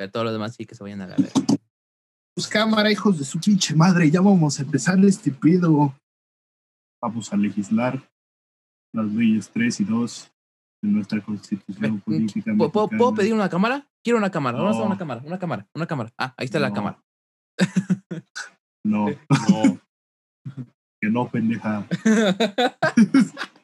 [0.00, 1.30] Pero todos los demás sí que se vayan a la verga.
[2.34, 5.94] Pues cámara, hijos de su pinche madre, ya vamos a empezar este pedo.
[7.02, 8.00] Vamos a legislar
[8.94, 10.32] las leyes 3 y 2
[10.82, 12.50] de nuestra constitución política.
[12.56, 13.86] ¿Puedo, puedo- pedir una cámara?
[14.02, 14.56] Quiero una cámara.
[14.56, 16.10] Vamos a una cámara, una cámara, una cámara.
[16.16, 16.98] Ah, ahí está la cámara.
[18.82, 19.08] No,
[19.50, 19.80] no.
[21.02, 21.86] que no, pendeja.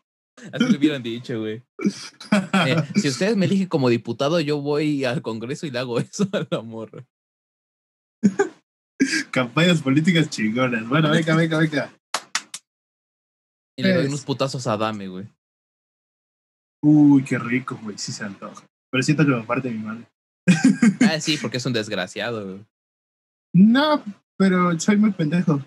[0.52, 1.62] Así lo hubieran dicho, güey.
[2.66, 6.28] Eh, si ustedes me eligen como diputado, yo voy al Congreso y le hago eso
[6.32, 7.04] a la morra.
[9.30, 10.88] Campañas políticas chingonas.
[10.88, 11.92] Bueno, venga, venga, venga.
[13.78, 15.26] Y le doy unos putazos a Dame, güey.
[16.82, 18.64] Uy, qué rico, güey, sí se antoja.
[18.90, 20.06] Pero siento que me parte mi madre.
[21.00, 22.66] Ah, sí, porque es un desgraciado, güey.
[23.54, 24.02] No,
[24.38, 25.62] pero soy muy pendejo.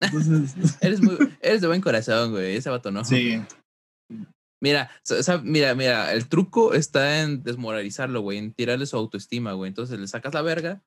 [0.00, 2.56] Entonces, Eres, muy, eres de buen corazón, güey.
[2.56, 3.04] Ese vato no.
[3.04, 3.42] sí.
[4.62, 4.90] Mira,
[5.42, 9.66] mira, mira, el truco está en desmoralizarlo, güey, en tirarle su autoestima, güey.
[9.68, 10.84] Entonces le sacas la verga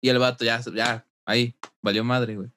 [0.00, 2.52] y el vato ya, ya, ahí, valió madre, güey.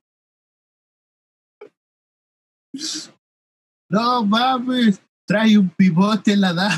[3.89, 6.69] No mames, trae un pivote en la.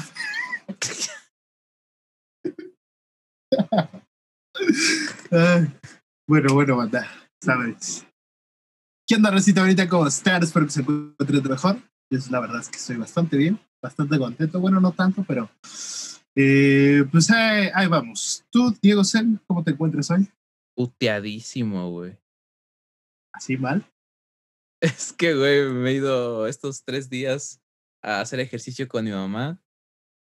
[5.31, 5.77] Ay,
[6.25, 7.11] bueno, bueno, banda,
[7.43, 8.07] sabes.
[9.05, 9.59] ¿Qué onda, Rosita?
[9.59, 10.41] Ahorita, ¿cómo están?
[10.43, 11.94] Espero que se encuentren mejor.
[12.09, 14.59] Yo, la verdad es que estoy bastante bien, bastante contento.
[14.59, 15.49] Bueno, no tanto, pero.
[16.35, 18.45] eh, pues ahí, ahí vamos.
[18.51, 20.27] Tú, Diego Sen, ¿cómo te encuentras hoy?
[20.75, 22.17] Puteadísimo, güey.
[23.33, 23.85] ¿Así mal?
[24.81, 27.61] Es que, güey, me he ido estos tres días
[28.03, 29.59] a hacer ejercicio con mi mamá.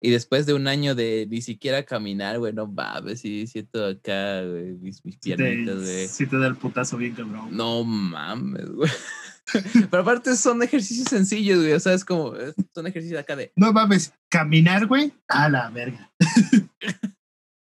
[0.03, 4.43] Y después de un año de ni siquiera caminar, güey, no mames, sí, siento acá,
[4.43, 6.07] güey, mis, mis piernitas, güey.
[6.07, 7.55] sí te da el putazo bien, cabrón.
[7.55, 8.89] No mames, güey.
[9.89, 11.73] Pero aparte son ejercicios sencillos, güey.
[11.73, 13.51] O sea, es como, eh, son ejercicios acá de.
[13.55, 16.11] No mames, caminar, güey, a la verga.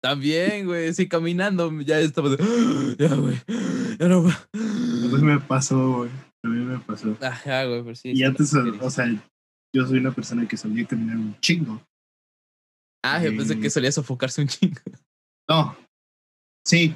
[0.02, 2.96] También, güey, sí, caminando, ya estamos de.
[3.00, 3.36] Ya, güey.
[4.00, 4.24] Ya no.
[4.24, 4.32] va".
[4.54, 6.12] A mí me pasó, güey.
[6.44, 7.18] A mí me pasó.
[7.22, 8.12] Ajá, güey, pero sí.
[8.14, 9.08] Y antes, o, que sea,
[9.74, 11.82] yo soy una persona que solía caminar un chingo.
[13.04, 14.80] Ah, yo pensé que eh, solía sofocarse un chingo.
[15.48, 15.78] No,
[16.66, 16.96] sí,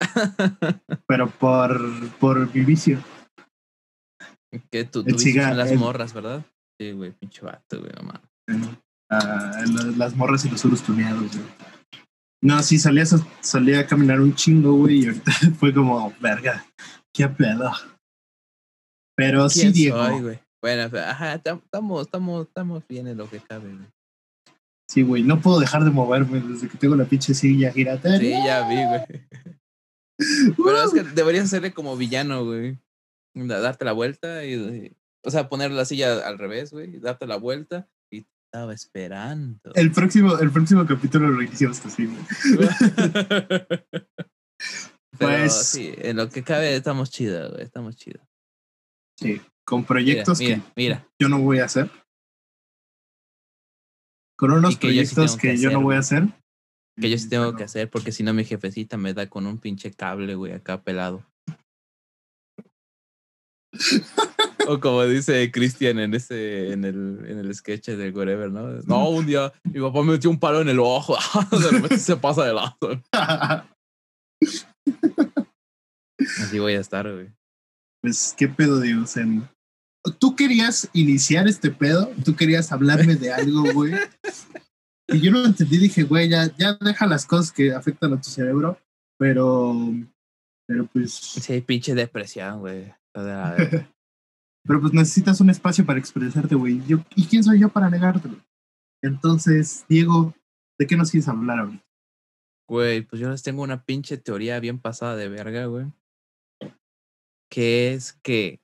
[1.06, 3.02] pero por, por mi vicio.
[4.70, 6.44] Que tú, El tú son las el- morras, ¿verdad?
[6.80, 7.92] Sí, güey, pinche vato, güey,
[9.08, 11.48] la- las morras y los suros tuneados, güey.
[12.42, 16.64] No, sí, salía, so- salía a caminar un chingo, güey, y ahorita fue como, verga,
[17.14, 17.72] qué pedo.
[19.16, 20.04] Pero sí, ¿Quién Diego.
[20.06, 20.38] soy, güey?
[20.62, 23.86] Bueno, ajá, estamos, estamos, estamos bien en lo que cabe, güey.
[24.88, 28.18] Sí, güey, no puedo dejar de moverme desde que tengo la pinche silla giratoria.
[28.18, 29.60] Sí, ya vi, güey.
[30.56, 32.78] Pero es que deberías hacerle como villano, güey.
[33.36, 36.98] Da- Darte la vuelta y, y- O sea, poner la silla al revés, güey.
[36.98, 39.72] Darte la vuelta y te estaba esperando.
[39.74, 42.18] El próximo, el próximo capítulo lo iniciamos así, güey.
[45.18, 47.62] Pues- sí, en lo que cabe estamos chidos, güey.
[47.62, 48.26] Estamos chidos.
[49.18, 51.08] Sí, con proyectos mira, que mira.
[51.18, 51.90] yo no voy a hacer.
[54.38, 56.24] Con unos yo sí proyectos tengo que, yo no voy a hacer.
[57.00, 59.46] Que yo sí tengo Pero- que hacer porque si no mi jefecita me da con
[59.46, 61.24] un pinche cable, güey, acá pelado.
[64.68, 68.66] O como dice Cristian en ese, en el, en el sketch del Whatever, ¿no?
[68.82, 71.16] No, un día mi papá me metió un palo en el ojo.
[71.52, 72.76] De repente se pasa de lado.
[76.18, 77.28] Así voy a estar, güey.
[78.02, 79.04] pues, ¿qué pedo, Diego?
[79.04, 79.24] O sea,
[80.18, 83.94] tú querías iniciar este pedo, tú querías hablarme de algo, güey.
[85.08, 88.20] Y yo no lo entendí, dije, güey, ya, ya deja las cosas que afectan a
[88.20, 88.80] tu cerebro,
[89.18, 89.76] pero,
[90.66, 92.92] pero pues, Sí, pinche depresión, güey.
[94.66, 96.84] Pero pues necesitas un espacio para expresarte, güey.
[96.86, 98.36] Yo, ¿Y quién soy yo para negártelo?
[99.02, 100.34] Entonces, Diego,
[100.78, 101.84] ¿de qué nos quieres hablar ahorita?
[102.68, 105.86] Güey, pues yo les tengo una pinche teoría bien pasada de verga, güey.
[107.48, 108.60] Que es que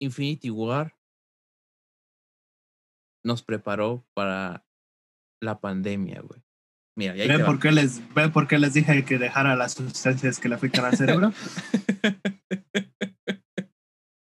[0.00, 0.96] Infinity War
[3.24, 4.66] nos preparó para
[5.40, 6.42] la pandemia, güey.
[6.96, 7.48] Mira, ya ahí ¿Ven te va.
[7.48, 10.84] por, qué les, ¿Ven por qué les dije que dejara las sustancias que le afectan
[10.84, 11.32] al cerebro?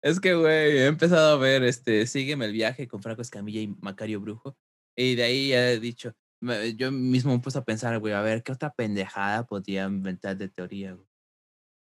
[0.08, 3.68] es que, güey, he empezado a ver, este, sígueme el viaje con Franco Escamilla y
[3.68, 4.58] Macario Brujo.
[4.96, 8.22] Y de ahí ya he dicho, me- yo mismo me puse a pensar, güey, a
[8.22, 11.08] ver, ¿qué otra pendejada podía inventar de teoría, güey?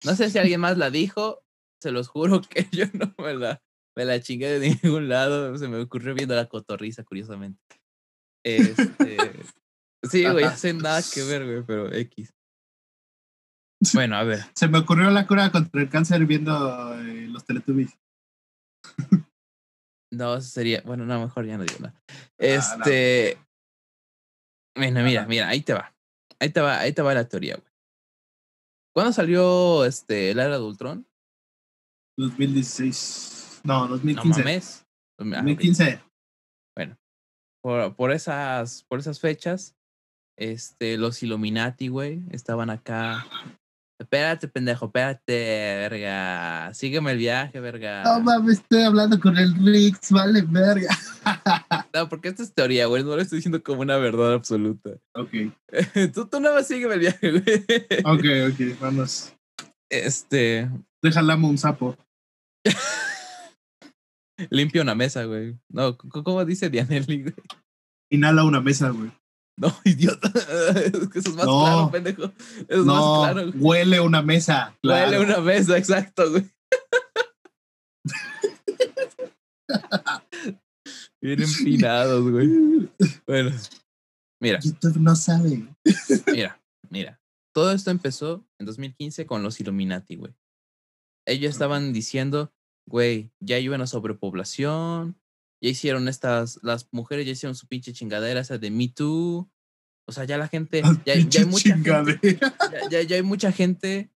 [0.06, 1.44] No sé si alguien más la dijo,
[1.82, 3.62] se los juro que yo no me la,
[3.96, 7.60] me la chingué de ningún lado, se me ocurrió viendo la cotorriza, curiosamente.
[8.44, 9.18] Este,
[10.04, 12.34] sí, güey, hace nada que ver, güey, pero X.
[13.94, 14.40] Bueno, a ver.
[14.56, 17.98] Se me ocurrió la cura contra el cáncer viendo eh, los Teletubbies.
[20.12, 20.82] No, eso sería.
[20.86, 22.02] Bueno, no, mejor ya no digo nada.
[22.08, 22.46] Ah, no.
[22.46, 23.38] Este.
[24.78, 25.94] Bueno, mira, mira, ahí te va.
[26.40, 27.68] Ahí te va, ahí te va la teoría, güey.
[28.94, 31.06] ¿Cuándo salió este, el era de Ultron?
[32.18, 33.62] 2016.
[33.66, 34.40] No, No 2015.
[34.40, 34.86] mames.
[35.20, 35.30] Ah, ok.
[35.36, 36.02] 2015.
[36.78, 36.98] Bueno,
[37.62, 39.76] por, por esas, por esas fechas,
[40.38, 43.26] este, los Illuminati, güey, estaban acá.
[43.98, 46.74] Espérate, pendejo, espérate, verga.
[46.74, 48.04] Sígueme el viaje, verga.
[48.04, 50.90] No mames, estoy hablando con el Rix, vale, verga.
[51.94, 53.04] No, porque esta es teoría, güey.
[53.04, 54.92] No lo estoy diciendo como una verdad absoluta.
[55.16, 55.32] Ok,
[56.14, 57.44] tú, tú nada más sígueme el viaje, güey.
[58.04, 59.34] ok, ok, vamos.
[59.90, 60.70] Este,
[61.02, 61.96] Déjala un sapo.
[64.50, 65.58] limpia una mesa, güey.
[65.70, 67.36] No, ¿cómo dice Dianelli, güey?
[68.12, 69.12] Inhala una mesa, güey.
[69.58, 70.28] No, idiota.
[70.80, 71.60] Es que eso es más No.
[71.62, 72.24] claro, pendejo.
[72.24, 72.34] Eso
[72.82, 73.52] es No, más claro.
[73.52, 73.64] güey.
[73.64, 74.78] huele una mesa.
[74.82, 75.12] claro.
[75.12, 76.46] Huele una mesa, exacto, güey.
[81.22, 82.90] Bien empinados, güey.
[83.26, 83.52] Bueno,
[84.42, 85.66] mira, YouTube no sabe.
[86.32, 87.20] mira, mira.
[87.54, 90.36] Todo esto empezó en 2015 con los Illuminati, güey.
[91.26, 92.54] Ellos estaban diciendo,
[92.88, 95.18] güey, ya hay una sobrepoblación,
[95.66, 99.50] ya hicieron estas, las mujeres ya hicieron su pinche chingadera esa de Me Too.
[100.08, 103.52] O sea, ya la gente, ya, ya hay mucha gente, ya, ya- ya hay mucha
[103.52, 104.12] gente,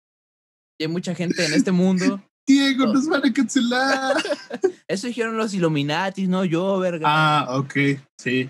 [0.79, 2.21] ya hay mucha gente en este mundo.
[2.47, 2.93] Diego, No.
[2.93, 4.17] nos van a cancelar.
[4.87, 7.05] Eso dijeron los Illuminati, no yo, verga.
[7.07, 7.73] ah, ok,
[8.21, 8.49] sí.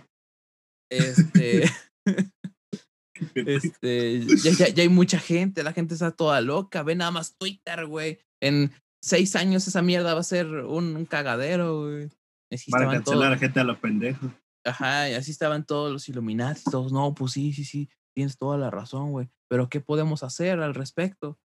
[0.92, 1.64] Este,
[3.36, 6.84] este, ya, ya- ya hay mucha gente, la gente está toda loca.
[6.84, 8.20] Ve nada más Twitter, güey.
[8.42, 8.72] En
[9.04, 12.10] seis años esa mierda va a ser un, un cagadero, güey.
[12.52, 14.32] Así Van a estaban cancelar a gente a los pendejos.
[14.66, 18.58] ajá, y así estaban todos los Illuminati, todos, no, pues sí, sí, sí, tienes toda
[18.58, 19.30] la razón, güey.
[19.50, 21.40] Pero ¿qué podemos hacer al respecto?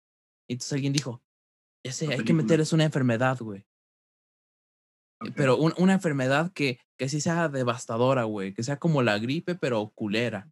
[0.49, 1.23] Y entonces alguien dijo,
[1.85, 3.65] ya sé, La hay que meterles una enfermedad, güey.
[5.37, 8.55] Pero un- una enfermedad que, que sí sea devastadora, güey.
[8.55, 10.51] Que sea como la gripe, pero culera.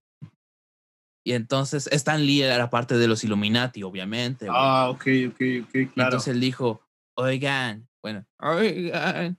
[1.26, 4.46] Y entonces Stan Lee era parte de los Illuminati, obviamente.
[4.46, 4.56] güey.
[4.58, 6.08] Ah, ok, ok, ok, Y claro.
[6.10, 6.82] entonces él dijo,
[7.16, 9.38] oigan, bueno, oigan,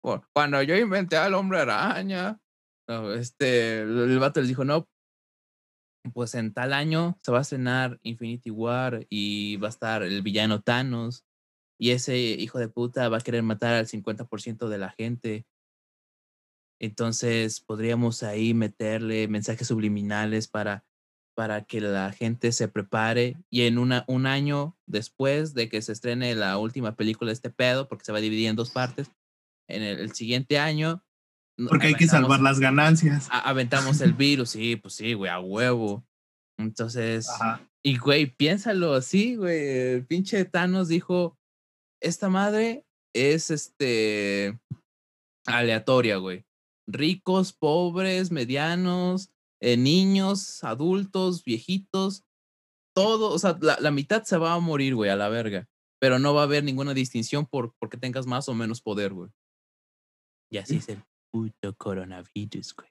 [0.00, 2.40] cuando yo inventé al hombre araña,
[3.16, 4.88] este, el vato dijo, no,
[6.12, 10.22] pues en tal año se va a estrenar Infinity War y va a estar el
[10.22, 11.24] villano Thanos
[11.78, 15.46] y ese hijo de puta va a querer matar al 50% de la gente.
[16.78, 20.84] Entonces podríamos ahí meterle mensajes subliminales para,
[21.34, 25.92] para que la gente se prepare y en una, un año después de que se
[25.92, 29.10] estrene la última película de este pedo, porque se va a dividir en dos partes,
[29.70, 31.02] en el, el siguiente año...
[31.68, 33.28] Porque hay que salvar las ganancias.
[33.30, 36.06] a- aventamos el virus, sí, pues sí, güey, a huevo.
[36.58, 37.68] Entonces, Ajá.
[37.84, 39.68] y güey, piénsalo así, güey.
[39.68, 41.38] El pinche Thanos dijo:
[42.02, 44.58] Esta madre es este
[45.46, 46.46] aleatoria, güey.
[46.88, 49.30] Ricos, pobres, medianos,
[49.60, 52.24] eh, niños, adultos, viejitos,
[52.96, 55.68] todo, o sea, la, la mitad se va a morir, güey, a la verga.
[56.00, 59.30] Pero no va a haber ninguna distinción por porque tengas más o menos poder, güey.
[60.50, 61.02] Y así es el
[61.32, 62.90] puto coronavirus, güey.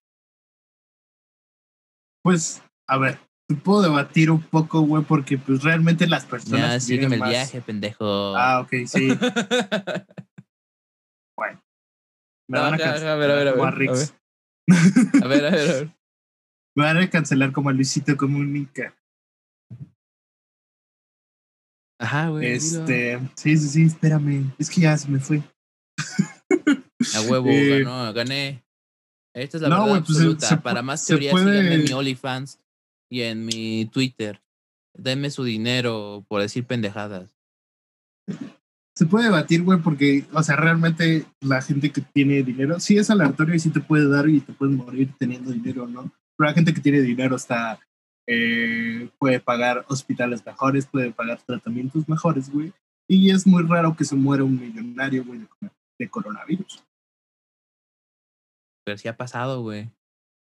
[2.24, 6.76] Pues, a ver, te puedo debatir un poco, güey, porque pues realmente las personas.
[6.76, 8.36] Que sígueme el más- viaje, pendejo.
[8.36, 9.10] Ah, ok, sí.
[12.50, 13.90] Me van a cancelar ver, a ver, a ver, a ver,
[15.24, 15.90] a ver, a ver.
[16.76, 18.96] Me van a cancelar como a Luisito Comunica.
[22.02, 22.54] Ajá, güey.
[22.54, 24.52] Este, sí, sí, sí, espérame.
[24.58, 25.44] Es que ya se me fue.
[27.16, 28.64] A huevo, eh, ganó, gané.
[29.36, 30.48] Esta es la no, verdad pues, se- absoluta.
[30.48, 32.60] se Para más teorías, puede- síganme en mi OnlyFans
[33.12, 34.42] y en mi Twitter.
[34.98, 37.36] Denme su dinero por decir pendejadas.
[38.96, 43.10] Se puede debatir, güey, porque, o sea, realmente la gente que tiene dinero, sí es
[43.10, 46.12] aleatorio y sí te puede dar y te puedes morir teniendo dinero, ¿no?
[46.38, 47.80] Pero la gente que tiene dinero está,
[48.28, 52.74] eh, puede pagar hospitales mejores, puede pagar tratamientos mejores, güey.
[53.08, 55.48] Y es muy raro que se muera un millonario, güey,
[55.98, 56.84] de coronavirus.
[58.90, 59.92] Pero sí ha pasado, güey.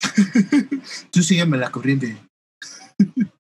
[1.11, 2.17] Tú sígueme la corriente.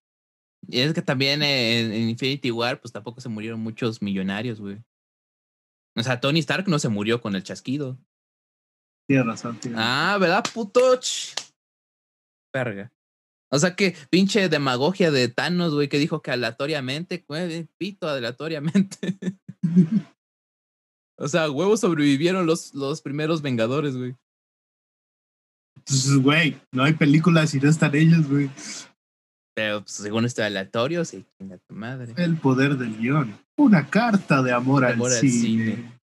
[0.68, 4.82] Y es que también en, en Infinity War, pues tampoco se murieron muchos millonarios, güey.
[5.96, 7.96] O sea, Tony Stark no se murió con el chasquido.
[9.08, 9.74] Tienes razón, razón.
[9.76, 10.98] Ah, ¿verdad, puto?
[12.52, 12.92] Verga.
[13.52, 19.16] O sea que pinche demagogia de Thanos, güey, que dijo que aleatoriamente, güey, pito aleatoriamente.
[21.16, 24.16] o sea, huevos sobrevivieron los, los primeros Vengadores, güey.
[25.86, 28.50] Entonces, güey, no hay películas y no están ellos, güey.
[29.54, 32.12] Pero pues, según esto aleatorio, sí, chinga tu madre.
[32.16, 33.38] El poder del guion.
[33.56, 35.32] Una carta de amor, De al, amor al cine.
[35.32, 36.00] cine.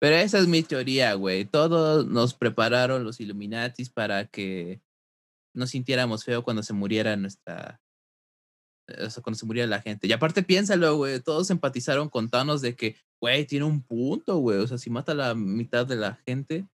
[0.00, 1.44] Pero esa es mi teoría, güey.
[1.44, 4.80] Todos nos prepararon los Illuminatis para que
[5.54, 7.80] nos sintiéramos feo cuando se muriera nuestra
[9.02, 10.06] O sea, cuando se muriera la gente.
[10.06, 11.20] Y aparte, piénsalo, güey.
[11.20, 14.58] Todos empatizaron con Thanos de que, güey, tiene un punto, güey.
[14.58, 16.66] O sea, si mata a la mitad de la gente,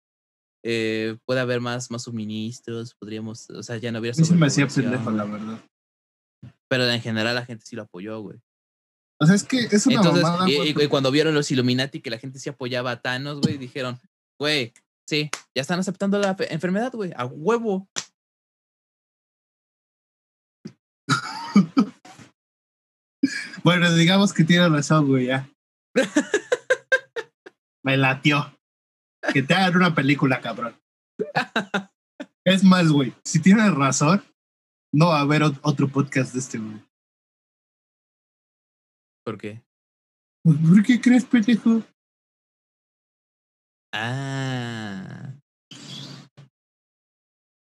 [0.63, 2.95] eh, puede haber más, más suministros.
[2.95, 4.15] Podríamos, o sea, ya no hubiera.
[4.15, 5.61] Se me hacía pendejo, la verdad.
[6.69, 8.41] Pero en general la gente sí lo apoyó, güey.
[9.21, 10.49] O sea, es que es una Entonces, mamada.
[10.51, 14.01] y, cuando vieron los Illuminati que la gente sí apoyaba a Thanos, güey, dijeron,
[14.41, 14.73] güey,
[15.09, 17.89] sí, ya están aceptando la fe- enfermedad, güey, a huevo.
[23.63, 25.49] Bueno, digamos que tiene razón, güey, ya.
[27.85, 28.53] Me latió.
[29.33, 30.75] Que te hagan una película, cabrón.
[32.45, 34.23] Es más, güey, si tienes razón,
[34.93, 36.81] no va a haber ot- otro podcast de este, güey.
[39.25, 39.63] ¿Por qué?
[40.45, 41.83] ¿Por qué crees, pendejo?
[43.95, 45.35] Ah.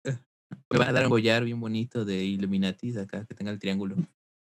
[0.72, 3.96] Me van a dar un collar bien bonito de Illuminati acá, que tenga el triángulo.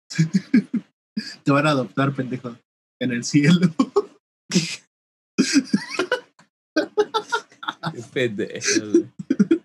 [1.44, 2.56] Te van a adoptar, pendejo,
[3.00, 3.68] en el cielo.
[7.94, 9.10] Qué pendejo.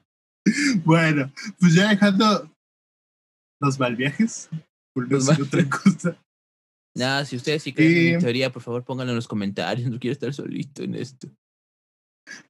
[0.84, 2.50] Bueno, pues ya dejando
[3.60, 4.50] los mal viajes,
[5.24, 6.16] mal- otra cosa.
[6.96, 8.14] Nada, si ustedes sí creen en Sí.
[8.16, 9.90] mi teoría, por favor pónganlo en los comentarios.
[9.90, 11.28] No quiero estar solito en esto.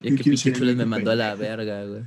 [0.00, 2.02] Ya Yo que pinche me mandó a la verga, güey.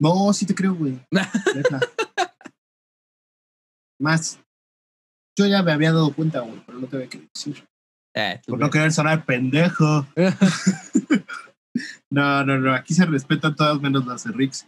[0.00, 0.98] No, sí te creo, güey.
[4.00, 4.40] Más,
[5.38, 7.64] yo ya me había dado cuenta, güey, pero no te había querido decir.
[8.44, 10.06] Tú, Por no querer sonar pendejo.
[12.10, 14.66] No, no, no, aquí se respetan todas menos las de Rix.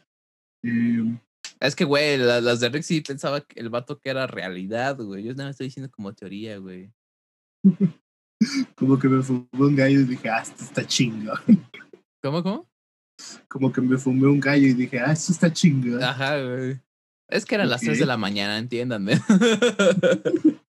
[0.64, 1.18] Eh,
[1.60, 4.96] Es que, güey, la- las de Rick sí pensaba que el vato que era realidad,
[4.96, 5.24] güey.
[5.24, 6.92] Yo nada más estoy diciendo como teoría, güey.
[8.76, 11.32] como que me fumé un gallo y dije, ah, esto está chingo.
[12.22, 12.68] ¿Cómo, cómo?
[13.48, 15.98] Como que me fumé un gallo y dije, ah, esto está chingo.
[16.02, 16.80] Ajá, güey.
[17.30, 18.00] Es que eran las 3 Ok.
[18.00, 19.14] de la mañana, entiéndanme.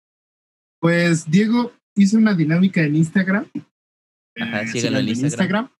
[0.80, 3.50] Pues Diego hizo una dinámica en Instagram.
[4.38, 5.70] Ajá, Eh, síganlo en síganme Instagram.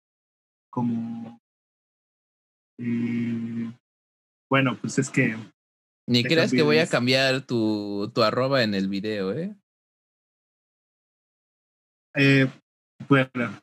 [0.77, 1.41] Como.
[2.79, 3.73] eh,
[4.51, 5.35] bueno, pues es que.
[6.07, 9.57] Ni creas que voy a cambiar tu, tu arroba en el video, ¿eh?
[12.15, 12.47] eh,
[13.09, 13.59] bueno,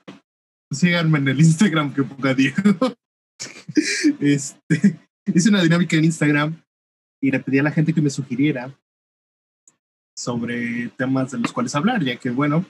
[0.72, 2.96] síganme en el Instagram que ponga Diego.
[4.20, 6.64] este, hice una dinámica en Instagram
[7.22, 8.76] y le pedí a la gente que me sugiriera
[10.18, 12.66] sobre temas de los cuales hablar, ya que, bueno,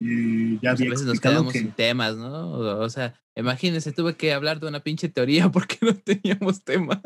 [0.00, 1.58] eh, ya Pues a veces nos quedamos que.
[1.60, 2.50] sin temas, ¿no?
[2.52, 7.00] O o sea, imagínense, tuve que hablar de una pinche teoría porque no teníamos tema.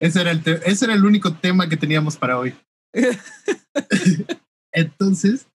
[0.00, 2.54] Ese era, el te- ese era el único tema que teníamos para hoy.
[4.72, 5.46] Entonces,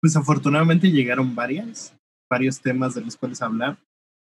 [0.00, 1.94] pues afortunadamente llegaron varias,
[2.30, 3.78] varios temas de los cuales hablar.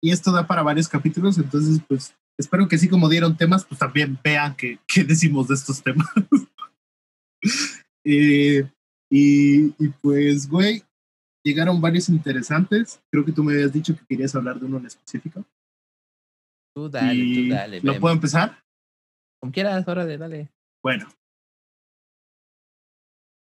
[0.02, 3.78] Y esto da para varios capítulos, entonces pues espero que sí como dieron temas, pues
[3.78, 6.08] también vean qué decimos de estos temas.
[8.06, 8.70] Eh,
[9.10, 10.82] y, y pues, güey,
[11.44, 13.00] llegaron varios interesantes.
[13.10, 15.44] Creo que tú me habías dicho que querías hablar de uno en específico.
[16.74, 17.80] Tú dale, Y tú dale.
[17.80, 18.00] ¿Lo ven.
[18.00, 18.62] puedo empezar?
[19.40, 20.50] Como quieras, órale, dale.
[20.82, 21.08] Bueno.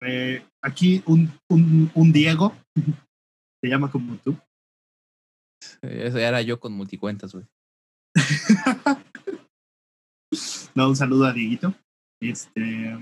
[0.02, 2.54] Eh, aquí un, un, un Diego,
[3.62, 4.36] se llama como tú.
[5.80, 7.46] Eso era yo con multicuentas, güey.
[10.74, 11.74] no, un saludo a Dieguito.
[12.20, 12.98] Este,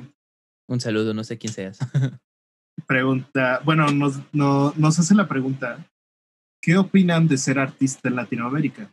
[0.69, 1.79] Un saludo, no sé quién seas.
[2.87, 5.85] pregunta, bueno, nos, no, nos hace la pregunta,
[6.62, 8.91] ¿qué opinan de ser artista en Latinoamérica?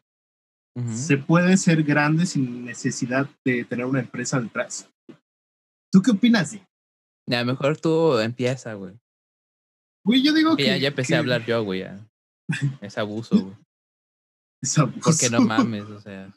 [0.94, 4.90] ¿Se puede ser grande sin necesidad de tener una empresa detrás?
[5.92, 6.52] ¿Tú qué opinas?
[6.52, 6.62] Di?
[7.30, 8.94] Ya, mejor tú empieza, güey.
[10.06, 10.66] Güey, yo digo que...
[10.68, 11.82] ya, ya empecé que a hablar yo, güey.
[11.82, 12.00] ya.
[12.82, 13.56] Es abuso, güey.
[14.64, 15.00] es abuso.
[15.04, 16.32] Porque no mames, o sea.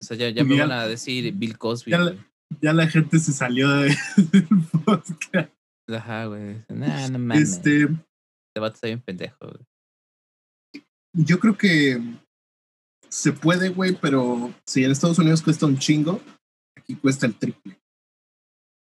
[0.00, 2.24] O sea, ya, ya me Ya- van a decir Bill Cosby, ya la- güey.
[2.60, 3.96] Ya la gente se salió de-
[4.30, 4.46] del
[4.84, 5.50] podcast.
[5.88, 6.64] Ajá, güey.
[6.68, 7.52] Nah, no mames.
[7.52, 7.82] Este...
[7.82, 9.66] Este, vato está bien pendejo, güey.
[11.12, 12.00] yo creo que
[13.08, 16.20] se puede, güey, pero si en Estados Unidos cuesta un chingo,
[16.76, 17.78] aquí cuesta el triple.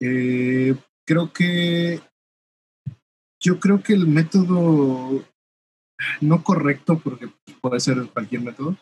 [0.00, 0.76] Eh,
[1.06, 2.00] creo que
[3.40, 5.24] yo creo que el método
[6.20, 7.28] no correcto, porque
[7.60, 8.76] puede ser cualquier método,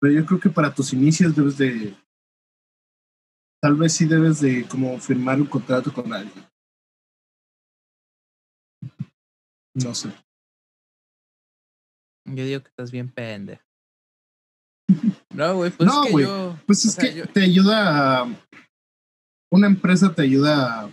[0.00, 1.94] pero yo creo que para tus inicios debes de
[3.60, 6.44] tal vez sí debes de como firmar un contrato con alguien.
[9.74, 10.08] No sé.
[12.26, 13.62] Yo digo que estás bien pendejo.
[15.34, 16.58] No, güey, pues No, es que yo.
[16.64, 18.26] Pues es sea, que yo- te ayuda a.
[19.50, 20.90] Una empresa te ayuda a,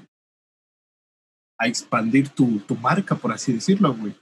[1.60, 4.16] a expandir tu, tu marca, por así decirlo, güey.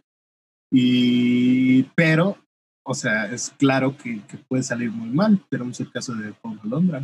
[0.74, 1.84] Y.
[1.96, 2.38] Pero,
[2.86, 5.42] o sea, es claro que, que puede salir muy mal.
[5.50, 7.00] Tenemos el caso de Paul Londra.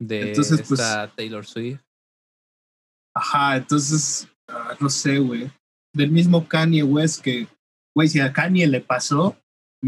[0.00, 1.82] de Entonces, pues- esta Taylor Swift.
[3.14, 5.50] Ajá, entonces, ah, no sé, güey.
[5.94, 7.46] Del mismo Kanye West que,
[7.94, 9.36] güey, si a Kanye le pasó.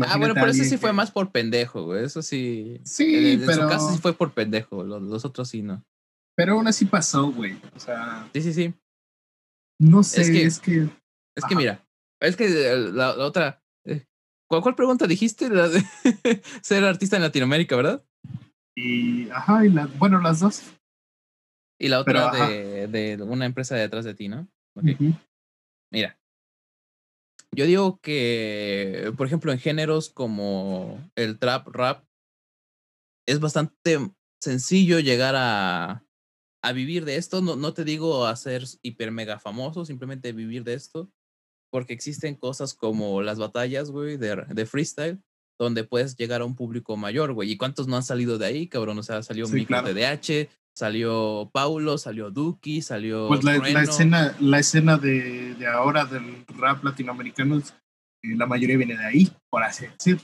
[0.03, 2.05] Ah, bueno, pero eso sí fue más por pendejo, güey.
[2.05, 2.81] Eso sí.
[2.85, 4.85] Sí, en, en pero, su caso sí fue por pendejo.
[4.85, 5.83] Los, los otros sí no.
[6.37, 7.59] pero aún así pasó, güey.
[7.75, 8.75] O sea, Sí, sí, sí.
[9.81, 10.83] no sé, Es que- es que
[11.35, 11.57] Es que Ajá.
[11.57, 11.87] mira,
[12.21, 13.63] es que eh, la, la otra.
[13.87, 14.05] eh,
[14.49, 15.49] ¿cuál, cuál pregunta dijiste?
[15.49, 15.83] La de
[16.63, 18.05] ser artista en Latinoamérica, ¿verdad?
[18.79, 20.63] y, ajá, y la, bueno, las dos.
[21.78, 24.49] Y la otra de, de una empresa detrás de ti, ¿no?
[24.75, 24.85] Ok.
[24.99, 25.14] Ujú.
[25.90, 26.18] Mira,
[27.52, 32.04] yo digo que, por ejemplo, en géneros como el trap rap,
[33.26, 33.99] es bastante
[34.40, 36.04] sencillo llegar a,
[36.62, 37.40] a vivir de esto.
[37.40, 41.11] No, no te digo a ser hiper mega famoso, simplemente vivir de esto,
[41.71, 45.23] porque existen cosas como las batallas, güey, de, de freestyle,
[45.59, 47.50] donde puedes llegar a un público mayor, güey.
[47.50, 48.99] ¿Y cuántos no han salido de ahí, cabrón?
[48.99, 49.88] O sea, salió Sí, Mico claro.
[49.88, 53.28] TDH, salió Paulo, salió Duki, salió.
[53.28, 58.97] Pues la, escena, la escena de, de ahora del rap latinoamericano, eh, la mayoría viene
[58.97, 60.21] de ahí, por así decir.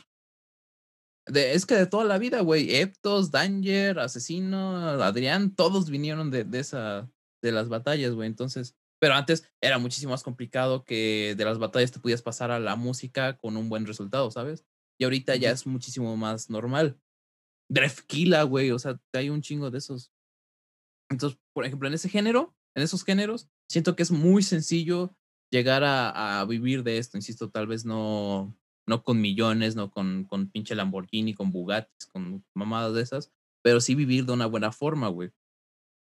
[1.26, 2.76] De- es que de toda la vida, güey.
[2.76, 7.10] Eptos, Danger, Asesino, Adrián, todos vinieron de, de esa,
[7.42, 8.26] de las batallas, güey.
[8.28, 12.60] Entonces, pero antes era muchísimo más complicado que de las batallas te pudieras pasar a
[12.60, 14.64] la música con un buen resultado, ¿sabes?
[15.00, 17.00] Y ahorita ya es muchísimo más normal.
[17.70, 20.12] Drefkila, güey, o sea, hay un chingo de esos.
[21.12, 25.16] Entonces, por ejemplo, en ese género, en esos géneros, siento que es muy sencillo
[25.50, 27.16] llegar a, a vivir de esto.
[27.16, 32.44] Insisto, tal vez no, no con millones, no con, con pinche Lamborghini, con Bugattis, con
[32.54, 35.30] mamadas de esas, pero sí vivir de una buena forma, güey.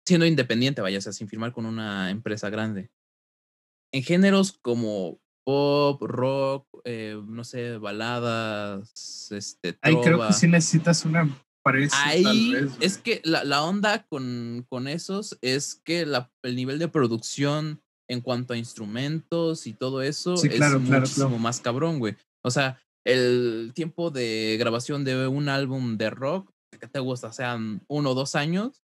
[0.08, 2.92] Siendo independiente, vaya, o sea, sin firmar con una empresa grande.
[3.92, 11.06] En géneros como pop, rock, eh, no sé, baladas, este, Ahí creo que sí necesitas
[11.06, 11.30] una
[11.66, 16.56] tal Ahí vez, es que la, la onda con, con esos es que la, el
[16.56, 21.40] nivel de producción en cuanto a instrumentos y todo eso Sí, es claro, muchísimo claro.
[21.40, 22.16] más cabrón, güey.
[22.44, 27.34] O sea, el tiempo de grabación de un álbum de rock, que te gusta?
[27.34, 28.84] Sean uno o dos años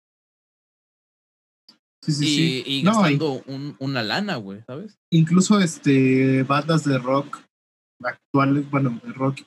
[2.01, 2.63] Sí, sí, y, sí.
[2.65, 4.97] y No, gastando un- una lana, güey, ¿sabes?
[5.11, 7.37] incluso este bandas de rock
[8.03, 9.41] actuales, bueno, de rock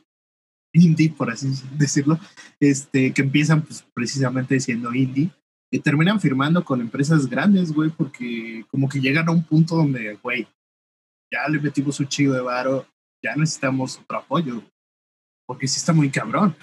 [0.77, 2.19] indie, por así decirlo,
[2.61, 5.31] este, que empiezan pues, precisamente siendo indie,
[5.71, 10.15] que terminan firmando con empresas grandes, güey, porque como que llegan a un punto donde,
[10.23, 10.47] güey,
[11.33, 12.87] ya le metimos un chido de varo,
[13.23, 14.63] ya necesitamos otro apoyo,
[15.47, 16.57] porque sí está muy cabrón.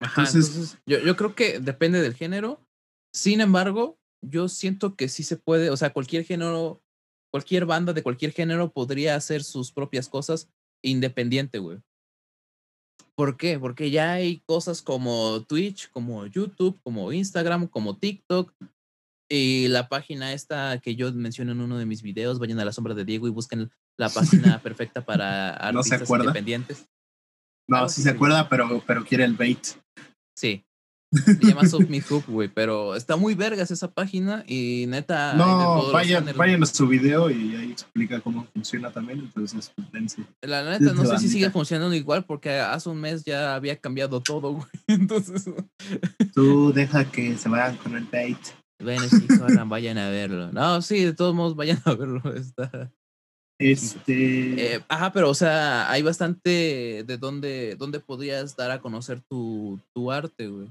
[0.00, 2.60] Ajá, Entonces- entonces, yo, yo creo que depende del género.
[3.14, 6.82] Sin embargo, yo siento que sí se puede, o sea, cualquier género,
[7.32, 10.48] cualquier banda de cualquier género podría hacer sus propias cosas
[10.84, 11.80] independiente, güey.
[13.18, 13.58] ¿Por qué?
[13.58, 18.54] Porque ya hay cosas como Twitch, como YouTube, como Instagram, como TikTok.
[19.28, 22.72] Y la página esta que yo menciono en uno de mis videos, vayan a la
[22.72, 26.86] sombra de Diego y busquen la página perfecta para ¿No se artistas independientes.
[27.68, 28.14] No, sí que se sí.
[28.14, 29.66] acuerda, pero, pero quiere el bait.
[30.36, 30.64] Sí.
[31.10, 35.34] Se llama Me Hoop, güey, pero está muy vergas esa página y neta.
[35.34, 40.22] No, vayan, vayan a su video y ahí explica cómo funciona también, entonces dense.
[40.42, 44.20] La neta, no sé si sigue funcionando igual porque hace un mes ya había cambiado
[44.20, 44.66] todo, güey.
[44.86, 45.50] Entonces,
[46.34, 48.38] Tú deja que se vayan con el bait.
[48.82, 50.52] bueno, sí, corran, vayan a verlo.
[50.52, 52.22] No, sí, de todos modos, vayan a verlo.
[52.34, 52.92] Está.
[53.58, 54.74] Este.
[54.74, 59.80] Eh, ajá, pero o sea, hay bastante de dónde, dónde podrías dar a conocer tu,
[59.94, 60.68] tu arte, güey.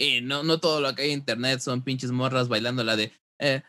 [0.00, 3.12] Y no, no todo lo que hay en internet son pinches morras bailando la de
[3.38, 3.62] eh.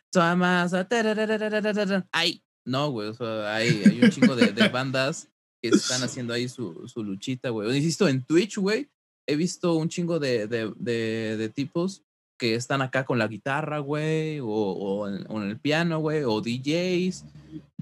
[2.11, 3.09] Ay, no, güey.
[3.09, 5.29] O sea, hay, hay un chingo de, de bandas
[5.61, 7.75] que están haciendo ahí su, su luchita, güey.
[7.75, 8.89] Insisto, en Twitch, güey,
[9.27, 12.03] he visto un chingo de, de, de, de tipos
[12.39, 16.23] que están acá con la guitarra, güey, o, o, en, o en el piano, güey,
[16.23, 17.25] o DJs.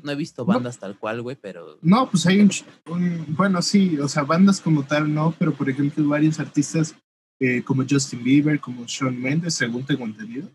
[0.03, 0.47] No he visto No.
[0.53, 2.51] bandas tal cual, güey, pero No, pues hay un,
[2.88, 6.95] un- Bueno, sí, o sea, bandas como tal no, pero por ejemplo, varios artistas
[7.39, 10.49] eh, como Justin Bieber, como Shawn Mendes, según tengo entendido.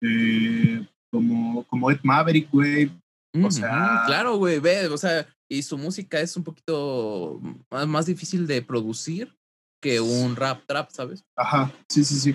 [0.00, 2.90] eh, como, como Ed Maverick, güey.
[3.34, 8.06] Ujú, sea- claro, güey, ve, o sea, y su música es un poquito más, más
[8.06, 9.34] difícil de producir
[9.82, 11.24] que un rap trap, ¿sabes?
[11.36, 12.30] Ajá, sí, sí, sí.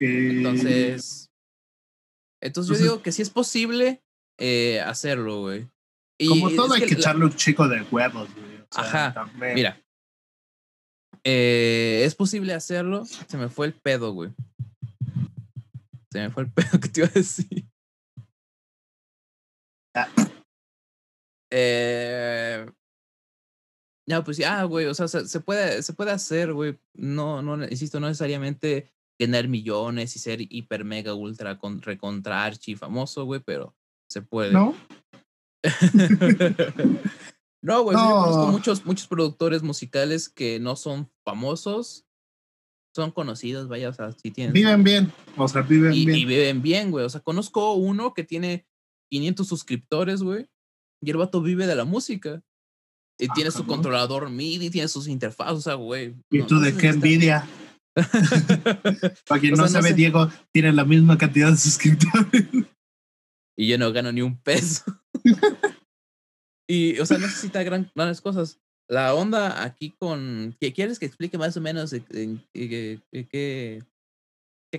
[0.00, 1.30] Eh, Entonces,
[2.42, 4.02] entonces yo digo que sí es posible
[4.38, 5.68] eh, hacerlo, güey.
[6.18, 8.56] Y como todo hay que echarle un chico de huevos, güey.
[8.56, 9.54] o sea, Ajá, también.
[9.54, 9.83] Mira,
[11.24, 13.04] eh, es posible hacerlo.
[13.06, 14.30] Se me fue el pedo, güey.
[16.12, 17.66] Se me fue el pedo que te iba a decir.
[19.96, 20.08] Ah.
[21.50, 22.66] Eh,
[24.06, 26.78] No, pues ya, güey, o sea, se, se puede, se puede hacer, güey.
[26.92, 32.74] No, no, insisto, no necesariamente tener millones y ser hiper, mega, ultra, con, recontra, archi
[32.74, 33.74] famoso, güey, pero
[34.10, 34.52] se puede.
[34.52, 34.74] ¿No?
[37.64, 38.52] no, güey, sí, yo conozco No.
[38.52, 42.04] muchos, muchos productores musicales que no son famosos,
[42.94, 44.52] son conocidos, vaya, o sea, sí tienen.
[44.52, 45.12] Viven bien.
[45.36, 46.18] O sea, viven y, bien.
[46.18, 47.04] y viven bien, güey.
[47.04, 48.66] O sea, conozco uno que tiene
[49.10, 50.46] 500 suscriptores, güey,
[51.02, 52.42] y el vato vive de la música.
[53.18, 56.14] Y Ah, tiene su controlador MIDI, tiene sus interfaces, o sea, güey.
[56.30, 57.46] ¿Y no- tú no de qué envidia?
[57.94, 59.94] Para quien O no sea, no sabe, sé.
[59.94, 62.46] Diego tiene la misma cantidad de suscriptores.
[63.56, 64.82] y yo no gano ni un peso.
[66.66, 68.58] y, o sea, no necesita gran, grandes cosas.
[68.88, 70.56] La onda aquí con.
[70.60, 73.82] ¿qué- ¿Quieres que explique más o menos en- en- en- qué-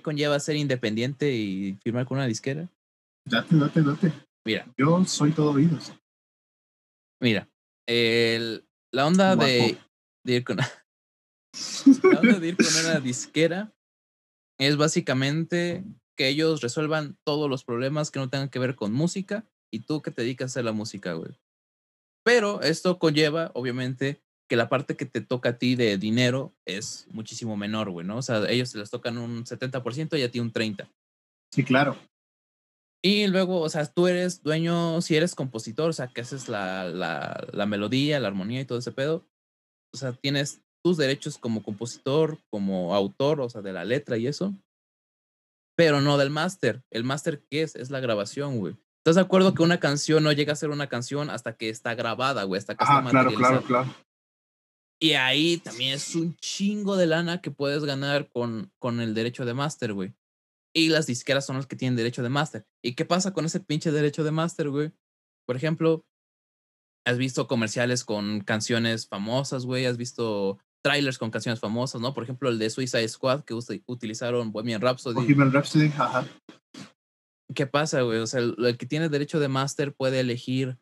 [0.04, 2.70] conlleva ser independiente y firmar con una disquera?
[3.28, 4.14] date, date, date.
[4.46, 5.92] Mira, Yo soy todo oídos.
[7.22, 7.50] mira.
[7.88, 9.78] el- la onda de,
[10.26, 10.58] de ir con.
[12.04, 13.74] la onda de ir con una disquera
[14.60, 15.84] es básicamente
[16.18, 20.02] que ellos resuelvan todos los problemas que no tengan que ver con música y tú
[20.02, 21.32] que te dedicas a la música, güey.
[22.26, 27.08] Pero esto conlleva, obviamente, que la parte que te toca a ti de dinero es
[27.12, 28.18] muchísimo menor, güey, ¿no?
[28.18, 30.88] O sea, ellos se les tocan un 70% y a ti un 30%.
[31.52, 31.96] Sí, claro.
[33.04, 36.86] Y luego, o sea, tú eres dueño, si eres compositor, o sea, que haces la,
[36.86, 39.28] la, la melodía, la armonía y todo ese pedo,
[39.94, 44.26] o sea, tienes tus derechos como compositor, como autor, o sea, de la letra y
[44.26, 44.56] eso,
[45.78, 46.84] pero no del máster.
[46.90, 47.76] El máster, ¿qué es?
[47.76, 48.76] Es la grabación, güey.
[49.06, 51.94] ¿Estás de acuerdo que una canción no llega a ser una canción hasta que está
[51.94, 52.58] grabada, güey?
[52.58, 53.96] Hasta que Ajá, está claro, claro, claro.
[55.00, 59.46] Y ahí también es un chingo de lana que puedes ganar con, con el derecho
[59.46, 60.16] de máster, güey.
[60.76, 62.66] Y las disqueras son las que tienen derecho de máster.
[62.84, 64.92] ¿Y qué pasa con ese pinche derecho de máster, güey?
[65.46, 66.04] Por ejemplo,
[67.06, 69.86] has visto comerciales con canciones famosas, güey.
[69.86, 72.16] Has visto trailers con canciones famosas, ¿no?
[72.16, 75.14] Por ejemplo, el de Suicide Squad que utilizaron Bohemian Rhapsody.
[75.14, 76.26] Bohemian Rhapsody, ajá.
[77.56, 78.20] ¿Qué pasa, güey?
[78.20, 80.78] O sea, el, el que tiene derecho de máster puede elegir,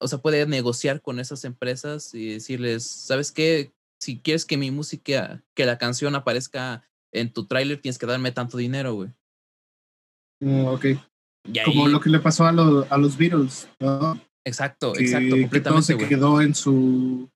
[0.00, 3.72] o sea, puede negociar con esas empresas y decirles, ¿sabes qué?
[4.00, 8.30] Si quieres que mi música, que la canción aparezca en tu tráiler, tienes que darme
[8.30, 9.10] tanto dinero, güey.
[10.40, 10.84] Mm, ok.
[11.52, 14.20] Y ahí, Como lo que le pasó a, lo- a los Beatles, ¿no?
[14.44, 16.08] exacto, que, exacto, que todo completamente, se güey.
[16.08, 17.28] quedó en su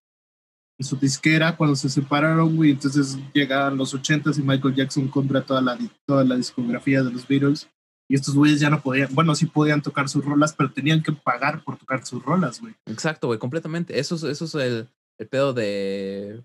[0.81, 2.71] en su disquera cuando se separaron, güey.
[2.71, 7.27] Entonces llegan los ochentas y Michael Jackson compra toda la, toda la discografía de los
[7.29, 7.69] Beatles.
[8.13, 11.13] Y estos güeyes ya no podían, bueno, sí podían tocar sus rolas, pero tenían que
[11.13, 12.75] pagar por tocar sus rolas, güey.
[12.85, 13.99] Exacto, güey, completamente.
[13.99, 16.45] Eso es, eso es el, el pedo de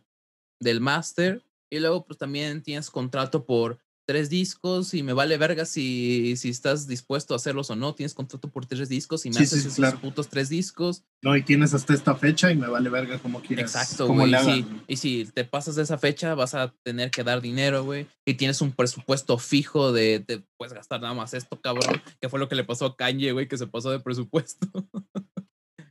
[0.61, 1.43] del máster.
[1.69, 6.49] Y luego, pues también tienes contrato por tres discos y me vale verga si, si
[6.49, 7.93] estás dispuesto a hacerlos o no.
[7.93, 9.99] Tienes contrato por tres discos y me Sí, haces sí, esos claro.
[9.99, 11.03] putos tres discos.
[11.21, 13.75] No, y tienes hasta esta fecha y me vale verga como quieras.
[13.75, 14.33] Exacto, güey.
[14.33, 14.65] Y, si, güey.
[14.87, 18.07] y si te pasas de esa fecha, vas a tener que dar dinero, güey.
[18.25, 22.01] Y tienes un presupuesto fijo de, te puedes gastar nada más esto, cabrón.
[22.21, 24.67] Que fue lo que le pasó a Kanye, güey, que se pasó de presupuesto.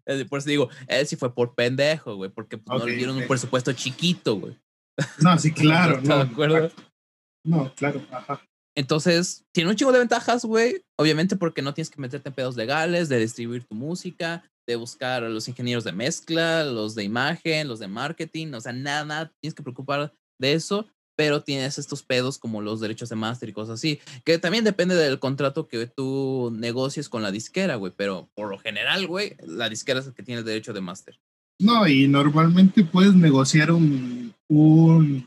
[0.09, 3.17] Eh, Por eso digo, él sí fue por pendejo, güey, porque pues, no le dieron
[3.17, 4.57] un presupuesto chiquito, güey.
[5.19, 6.25] No, sí, claro, ¿Estás no.
[6.25, 6.71] de acuerdo?
[7.47, 8.43] No, claro, ajá.
[8.77, 10.83] Entonces, tiene un chingo de ventajas, güey.
[10.99, 15.25] Obviamente porque no tienes que meterte en pedos legales, de distribuir tu música, de buscar
[15.25, 18.53] a los ingenieros de mezcla, los de imagen, los de marketing.
[18.53, 22.81] O sea, nada, nada tienes que preocupar de eso, pero tienes estos pedos como los
[22.81, 27.23] derechos de máster y cosas así, que también depende del contrato que tú negocies con
[27.23, 27.95] la disquera, güey.
[27.97, 31.19] Pero por lo general, güey, la disquera es el que tiene el derecho de máster.
[31.59, 35.27] No, y normalmente puedes negociar un, un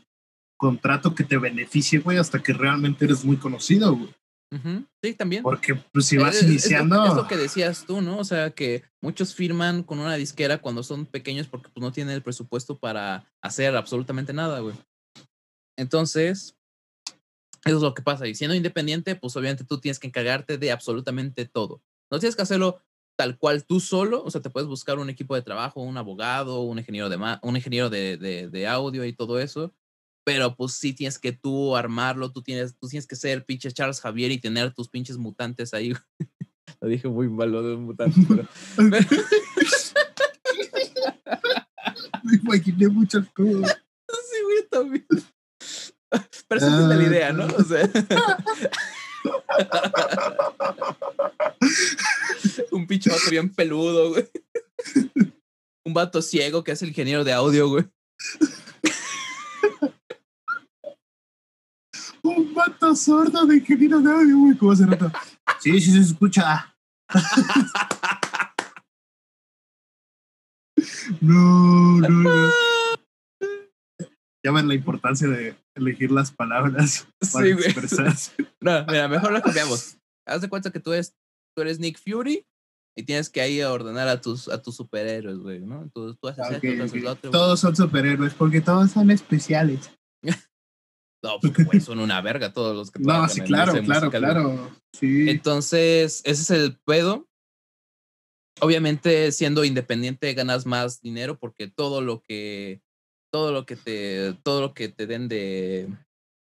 [0.60, 4.14] contrato que te beneficie, güey, hasta que realmente eres muy conocido, güey.
[5.02, 5.42] Sí, también.
[5.42, 7.06] Porque pues, si vas Es- es lo- iniciando...
[7.06, 8.18] Es lo, que decías tú, ¿no?
[8.18, 12.14] O sea, que muchos firman con una disquera cuando son pequeños porque pues, no tienen
[12.14, 14.74] el presupuesto para hacer absolutamente nada, güey.
[15.78, 16.56] Entonces,
[17.64, 18.26] eso es lo que pasa.
[18.26, 21.80] Y siendo independiente, pues obviamente tú tienes que encargarte de absolutamente todo.
[22.12, 22.82] No tienes que hacerlo
[23.16, 26.60] tal cual tú solo, o sea, te puedes buscar un equipo de trabajo, un abogado,
[26.62, 29.72] un ingeniero de, un ingeniero de, de- de audio y todo eso,
[30.24, 34.00] pero pues sí tienes que tú armarlo, tú tienes, tú tienes que ser pinche Charles
[34.00, 35.94] Javier y tener tus pinches mutantes ahí.
[36.80, 38.46] Lo dije muy mal lo de los mutantes, pero
[42.22, 43.82] Me imaginé muchas cosas.
[44.08, 45.06] sí, güey, también.
[46.48, 47.46] Pero esa es la idea, ¿no?
[47.46, 47.88] O sea.
[52.70, 54.28] Un pinche vato bien peludo, güey.
[55.84, 57.84] Un vato ciego que es el ingeniero de audio, güey.
[62.22, 64.56] Un vato sordo de ingeniero de audio, güey.
[64.56, 65.12] ¿Cómo se nota?
[65.60, 66.74] Sí, sí se escucha.
[71.20, 72.50] No, no, no.
[74.44, 77.66] Ya ven la importancia de elegir las palabras para Sí, güey.
[77.66, 78.32] expresarse.
[78.62, 79.96] No, mira, mejor lo cambiamos.
[80.26, 81.14] Haz de cuenta que tú eres,
[81.56, 82.46] tú eres Nick Fury
[82.94, 85.88] y tienes que ahí ordenar a tus, a tus superhéroes, güey, ¿no?
[85.94, 87.02] Tú, tú haces Ok, esto, tú haces ok.
[87.04, 87.30] lo otro.
[87.30, 87.32] güey.
[87.40, 89.90] Todos son superhéroes porque todos son especiales.
[91.22, 94.70] No, porque, güey, son una verga todos los que No, sí, claro, claro, musical, claro.
[94.98, 95.28] Sí.
[95.28, 97.28] Entonces, ese es el pedo.
[98.60, 102.80] Obviamente, siendo independiente ganas más dinero porque todo lo que
[103.32, 105.88] todo lo que te todo lo que te den de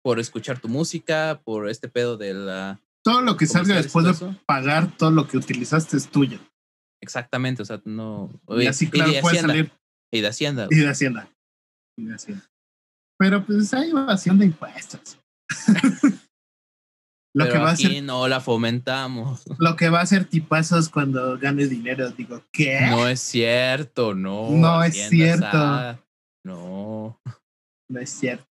[0.02, 4.12] por escuchar tu música, por este pedo de la Todo lo que salga después de
[4.12, 4.36] eso.
[4.46, 6.38] pagar todo lo que utilizaste es tuyo.
[7.02, 9.72] Exactamente, o sea, no Y así, claro, de puede Hacienda, salir
[10.12, 10.68] y de Hacienda.
[10.70, 11.30] y de Hacienda.
[11.96, 12.50] Y de Hacienda.
[13.18, 15.18] Pero pues hay evasión de impuestos.
[17.34, 19.42] lo, pero que va a aquí hacer, no la fomentamos.
[19.58, 22.80] lo que va a hacer tipazos cuando gane dinero, digo, ¿qué?
[22.90, 24.50] No es cierto, no.
[24.50, 25.98] No es cierto.
[26.44, 27.20] No.
[27.90, 28.46] No es cierto.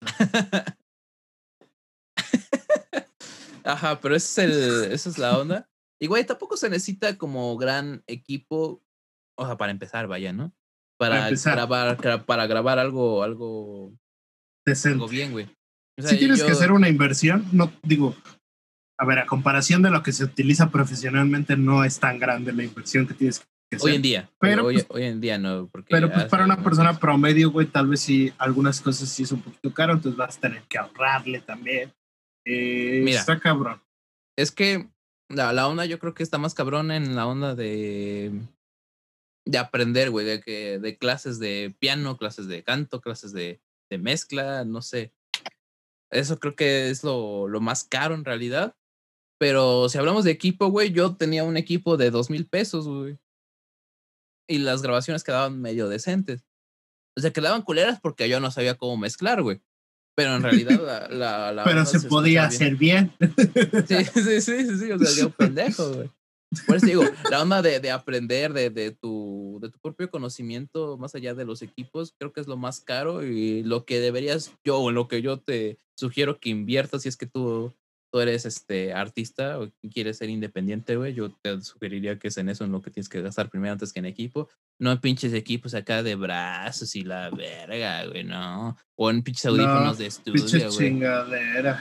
[3.66, 5.70] Ajá, pero ese es el, esa es la onda.
[6.00, 8.82] Y güey, tampoco se necesita como gran equipo,
[9.38, 10.54] o sea, para empezar, vaya, ¿no?
[10.98, 13.94] Para, Para grabar, gra- para grabar algo, algo,
[14.66, 14.76] algo
[15.06, 15.08] Decente.
[15.10, 15.46] bien, güey.
[15.98, 18.16] O sea, si tienes yo- que hacer una inversión, no digo,
[19.00, 22.64] a ver, a comparación de lo que se utiliza profesionalmente, no es tan grande la
[22.64, 23.90] inversión que tienes que hacer.
[23.90, 26.46] hoy en día, Pero, pero hoy, pues- hoy en día no, porque Pero pues para
[26.46, 30.18] una persona promedio, güey, tal vez sí, algunas cosas sí es un poquito caro, entonces
[30.18, 31.92] vas a tener que ahorrarle también.
[32.46, 33.20] Eh, Mira.
[33.20, 33.82] Está cabrón.
[34.38, 34.88] Es que
[35.30, 38.32] la, la onda yo creo que está más cabrón en la onda de
[39.48, 43.98] de aprender, güey, de que de clases de piano, clases de canto, clases de, de
[43.98, 45.14] mezcla, no sé.
[46.12, 48.76] Eso creo que es lo, lo más caro en realidad.
[49.38, 53.18] Pero si hablamos de equipo, güey, yo tenía un equipo de dos mil pesos, güey.
[54.48, 56.46] Y las grabaciones quedaban medio decentes.
[57.18, 59.62] O sea, quedaban culeras porque yo no sabía cómo mezclar, güey.
[60.16, 61.08] Pero en realidad la...
[61.10, 62.54] la, la Pero se podía bien.
[62.54, 63.14] hacer bien.
[63.88, 66.10] Sí, sí, sí, sí, sí, o sea, yo pendejo, güey.
[66.66, 70.98] Por eso digo, la onda de, de aprender de, de, tu, de tu propio conocimiento,
[70.98, 74.54] más allá de los equipos, creo que es lo más caro y lo que deberías,
[74.64, 77.74] yo, o lo que yo te sugiero que inviertas si es que tú,
[78.12, 82.50] tú eres este artista o quieres ser independiente, güey, yo te sugeriría que es en
[82.50, 84.50] eso en lo que tienes que gastar primero antes que en equipo.
[84.80, 88.78] No en pinches equipos acá de brazos y la verga, güey, no.
[88.96, 90.94] O en pinches No, audífonos de estudio, güey.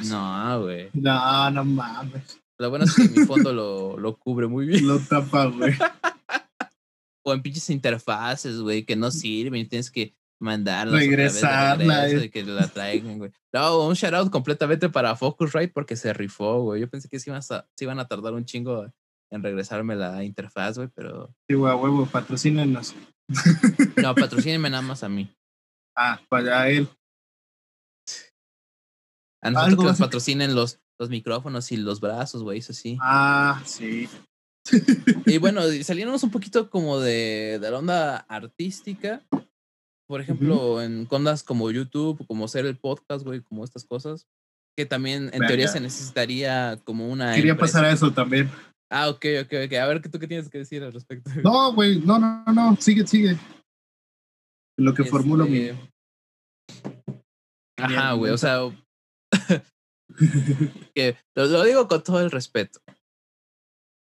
[0.08, 0.90] No, güey.
[0.94, 2.43] no, no mames.
[2.58, 4.86] Lo bueno es que mi fondo lo, lo cubre muy bien.
[4.86, 5.74] Lo tapa, güey.
[7.24, 11.00] O en pinches interfaces, güey, que no sirven tienes que mandarlas.
[11.00, 13.32] Regresarla, de que la traigan, güey.
[13.52, 16.82] No, un shout out completamente para Focusrite porque se rifó, güey.
[16.82, 18.86] Yo pensé que se iban, a, se iban a tardar un chingo
[19.30, 22.94] en regresarme la interfaz, güey, pero Sí, güey, huevo, patrocínenos.
[23.96, 25.28] no, patrocínenme nada más a mí.
[25.96, 26.88] Ah, para él.
[29.42, 32.98] A nosotros que nos patrocinen los, los micrófonos y los brazos, güey, eso sí.
[33.00, 34.08] Ah, sí.
[35.26, 39.22] Y bueno, saliéndonos un poquito como de, de la onda artística.
[40.06, 44.26] Por ejemplo, en ondas como YouTube, como hacer el podcast, güey, como estas cosas.
[44.76, 47.34] Que también en teoría se necesitaría como una.
[47.34, 47.78] Quería empresa.
[47.78, 48.50] pasar a eso también.
[48.90, 49.72] Ah, ok, ok, ok.
[49.74, 51.30] A ver, ¿qué tú qué tienes que decir al respecto?
[51.42, 53.36] No, güey, no, no, no, sigue, sigue.
[54.76, 55.70] Lo que Este, formulo mi.
[57.76, 58.60] Ajá, güey, o sea.
[60.94, 62.80] que lo, lo digo con todo el respeto.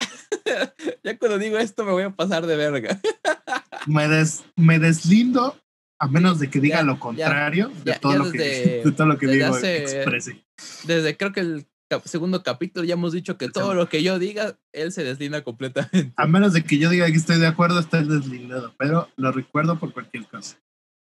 [1.05, 3.01] ya cuando digo esto me voy a pasar de verga.
[3.87, 5.59] me, des, me deslindo
[6.01, 8.85] a menos de que diga Ya, lo contrario de, ya, todo ya lo que, desde-
[8.85, 10.45] de todo lo que digo hace- exprese.
[10.85, 11.67] Desde creo que el
[12.05, 16.13] segundo capítulo ya hemos dicho que todo lo que yo diga, él se deslinda completamente.
[16.17, 19.79] A menos de que yo diga que estoy de acuerdo, estoy deslindado, pero lo recuerdo
[19.79, 20.59] por cualquier cosa.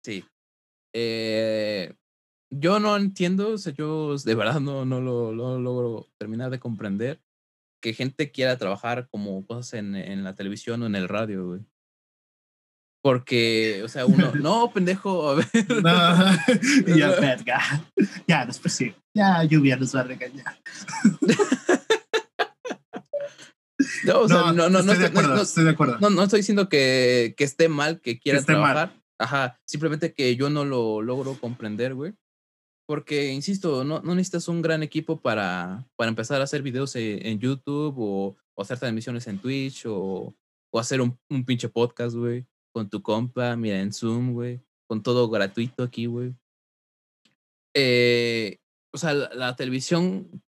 [0.05, 0.23] Sí.
[0.95, 1.93] Eh,
[2.49, 6.59] yo no entiendo, o sea, yo de verdad no, no lo, lo logro terminar de
[6.59, 7.21] comprender
[7.81, 11.61] que gente quiera trabajar como cosas en, en la televisión o en el radio, güey.
[13.03, 15.47] Porque, o sea, uno, no, pendejo, a ver.
[15.81, 17.61] No, ya, verga.
[18.27, 18.93] Ya, después sí.
[19.13, 20.57] Ya, lluvia nos va a regañar.
[24.05, 25.97] No, o sea, no, no, no, estoy de acuerdo, no- estoy de acuerdo.
[25.99, 28.45] no, no estoy diciendo que, que esté mal que mal.
[28.45, 28.93] trabajar.
[29.19, 32.13] Ajá, simplemente que yo no lo logro comprender, güey.
[32.87, 37.37] Porque, insisto, no, necesitas un gran equipo para, para empezar a hacer videos e- en,
[37.37, 40.33] YouTube o, hacer transmisiones en Twitch o,
[40.71, 45.29] o hacer un, pinche podcast, güey, con tu compa, mira, en Zoom, güey, con todo
[45.29, 46.33] gratuito aquí, güey.
[47.75, 48.59] Eh,
[48.93, 50.41] o sea, la, televisión,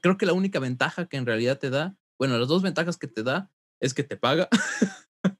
[0.00, 3.06] creo que la única ventaja que en realidad te da, bueno, las dos ventajas que
[3.06, 4.48] te da es que te paga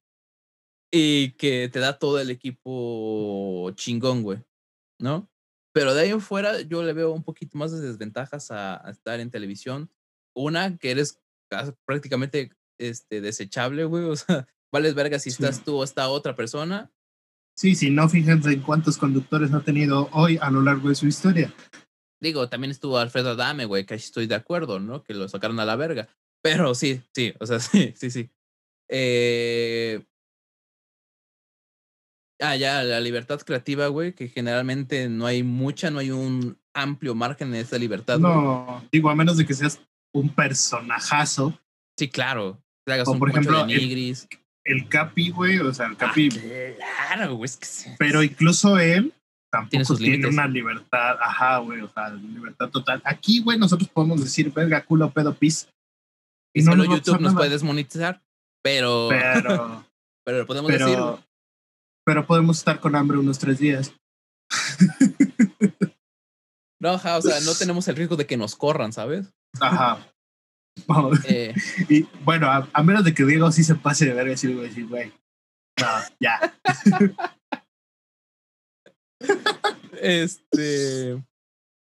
[0.93, 4.45] y que te da todo el equipo chingón, güey,
[5.01, 5.32] ¿no?
[5.73, 8.91] Pero de ahí en fuera yo le veo un poquito más de desventajas a, a
[8.91, 9.91] estar en televisión.
[10.35, 11.21] Una, que eres
[11.85, 14.05] prácticamente este, desechable, güey.
[14.05, 15.43] O sea, vales verga si Sí.
[15.43, 16.93] estás tú o está otra persona.
[17.57, 21.07] Sí, sí, no fíjense en cuántos conductores ha tenido hoy a lo largo de su
[21.07, 21.53] historia.
[22.21, 25.03] Digo, también estuvo Alfredo Adame, güey, que estoy de acuerdo, ¿no?
[25.03, 26.09] Que lo sacaron a la verga.
[26.43, 28.31] Pero sí, sí, o sea, sí, sí, sí.
[28.89, 30.05] Eh...
[32.43, 37.15] Ah, ya, la libertad creativa, güey, que generalmente no hay mucha, no hay un amplio
[37.15, 38.19] margen en esa libertad.
[38.19, 38.33] güey.
[38.33, 39.81] No, digo, a menos de que seas
[40.13, 41.59] un personajazo.
[41.99, 42.59] Sí, claro.
[42.87, 44.29] Que hagas O, un por ejemplo, de el- nigris.
[44.65, 46.29] El Capi, güey, o sea, el Ah, Capi.
[46.29, 47.91] claro, güey, es que sí.
[47.99, 49.13] pero incluso él
[49.51, 53.03] tampoco Tiene sus tiene una libertad, ajá, güey, o sea, libertad total.
[53.05, 55.69] Aquí, güey, nosotros podemos decir, verga, culo, pedo, pis.
[56.55, 58.23] Y no solo nos YouTube nos puede desmonetizar,
[58.63, 59.85] pero, pero,
[60.25, 60.97] Pero, lo podemos decir.
[60.97, 61.17] güey.
[62.05, 63.93] Pero, podemos estar con hambre unos tres días.
[66.81, 69.33] No, o sea, no tenemos el riesgo de que nos corran, ¿sabes?
[69.61, 70.07] Ajá.
[70.87, 71.21] Vamos.
[71.27, 71.55] Eh,
[71.89, 74.55] Y bueno, a, a menos de que Diego sí se pase de verga y decir,
[74.55, 75.13] güey, decir, güey,
[75.79, 75.87] no,
[76.21, 76.55] ya.
[80.01, 81.23] este.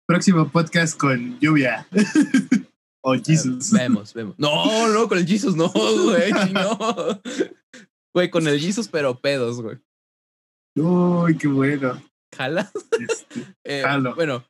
[0.08, 1.88] Próximo podcast con lluvia.
[3.02, 3.72] o Jesus.
[3.72, 4.36] Vemos, vemos.
[4.38, 6.32] No, no, con el Jesus no, güey.
[6.48, 6.78] sí, No.
[8.14, 9.78] Güey, con el Jesus, pero pedos, güey.
[10.76, 12.02] Uy, qué bueno.
[12.36, 12.72] ¿Jalas?
[13.00, 13.84] Este, Eh,
[14.16, 14.44] bueno,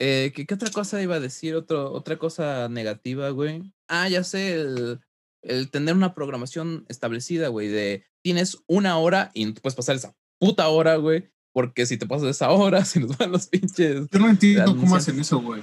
[0.00, 1.54] eh, ¿qué, qué otra cosa iba a decir?
[1.54, 3.62] Otro, otra cosa negativa, güey.
[3.88, 5.00] Ah, ya sé, el,
[5.42, 9.96] el tener una programación establecida, güey, de tienes una hora y no te puedes pasar
[9.96, 14.08] esa puta hora, güey, porque si te pasas esa hora, se nos van los pinches.
[14.10, 15.62] yo no entiendo cómo hacen eso, güey.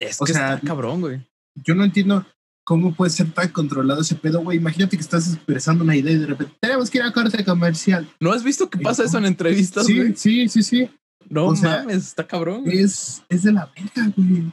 [0.00, 1.28] Es O que sea, está cabrón, güey.
[1.56, 2.24] Yo no entiendo
[2.64, 4.58] cómo puede ser tan controlado ese pedo, güey.
[4.58, 8.08] Imagínate que estás expresando una idea y de repente tenemos que ir a corte comercial.
[8.20, 10.14] ¿No has visto que pasa eso en entrevistas, Sí, güey?
[10.16, 10.90] sí, sí, sí.
[11.28, 12.78] No o sea, mames, está cabrón, güey.
[12.78, 14.52] Es, es de la verga, güey.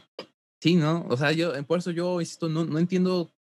[0.62, 1.06] Sí, ¿no?
[1.10, 3.32] O sea, yo, por eso yo, insisto, no, no entiendo,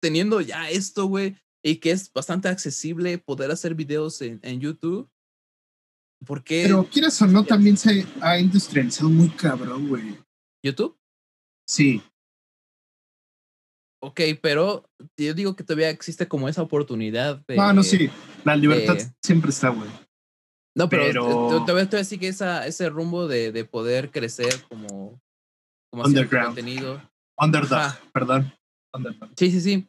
[0.00, 5.08] teniendo ya esto, güey, y que es bastante accesible poder hacer videos en, en YouTube.
[6.26, 10.18] ¿Por qué Pero quieras o no, también se ha industrializado muy cabrón, güey.
[10.62, 10.98] YouTube?
[11.66, 12.02] Sí,
[14.02, 17.56] Ok, pero yo digo que todavía existe como esa oportunidad de...
[17.56, 18.08] no, no, sí.
[18.44, 19.88] La libertad eh, siempre está, güey.
[20.76, 25.20] No, pero, pero- to- todavía, todavía sigue esa, ese rumbo de, de poder crecer como,
[25.92, 26.46] como Underground.
[26.54, 27.10] contenido.
[27.38, 28.00] Underdog, Ajá.
[28.12, 28.52] perdón.
[28.94, 29.30] Underdog.
[29.36, 29.86] Sí, sí, sí.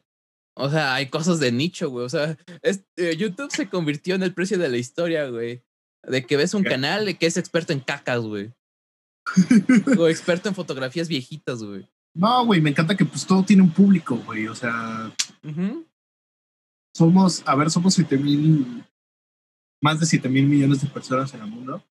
[0.54, 2.04] O sea, hay cosas de nicho, güey.
[2.04, 5.62] O sea, es- eh, YouTube se convirtió en el precio de la historia, güey.
[6.04, 6.70] De que ves un ¿Qué?
[6.70, 8.52] canal que es experto en cacas, güey.
[9.98, 11.88] o experto en fotografías viejitas, güey.
[12.14, 14.46] No, güey, me encanta que pues todo tiene un público, güey.
[14.46, 15.10] O sea,
[16.94, 18.84] somos, a ver, somos 7 mil,
[19.80, 21.82] más de 7 mil millones de personas en el mundo.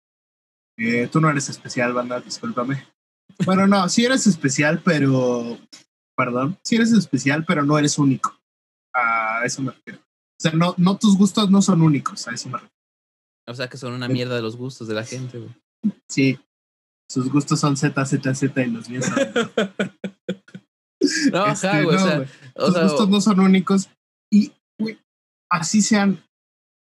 [0.78, 2.88] Eh, tú no eres especial, banda, discúlpame.
[3.46, 5.58] Bueno, no, sí eres especial, pero,
[6.16, 8.38] perdón, sí eres especial, pero no eres único.
[8.94, 10.00] A eso me refiero.
[10.00, 12.76] O sea, no, no tus gustos no son únicos, a eso me refiero.
[13.48, 15.52] O sea, que son una mierda de los gustos de la gente, güey.
[16.08, 16.40] Sí,
[17.12, 19.18] sus gustos son Z, Z, Z y los míos son...
[21.32, 21.96] No, Este, ajá, güey.
[21.98, 22.28] no, o sea, güey.
[22.56, 23.90] o tus sea, gustos no son únicos.
[24.32, 25.00] Y, güey,
[25.50, 26.24] así sean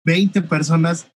[0.05, 1.11] 20 personas,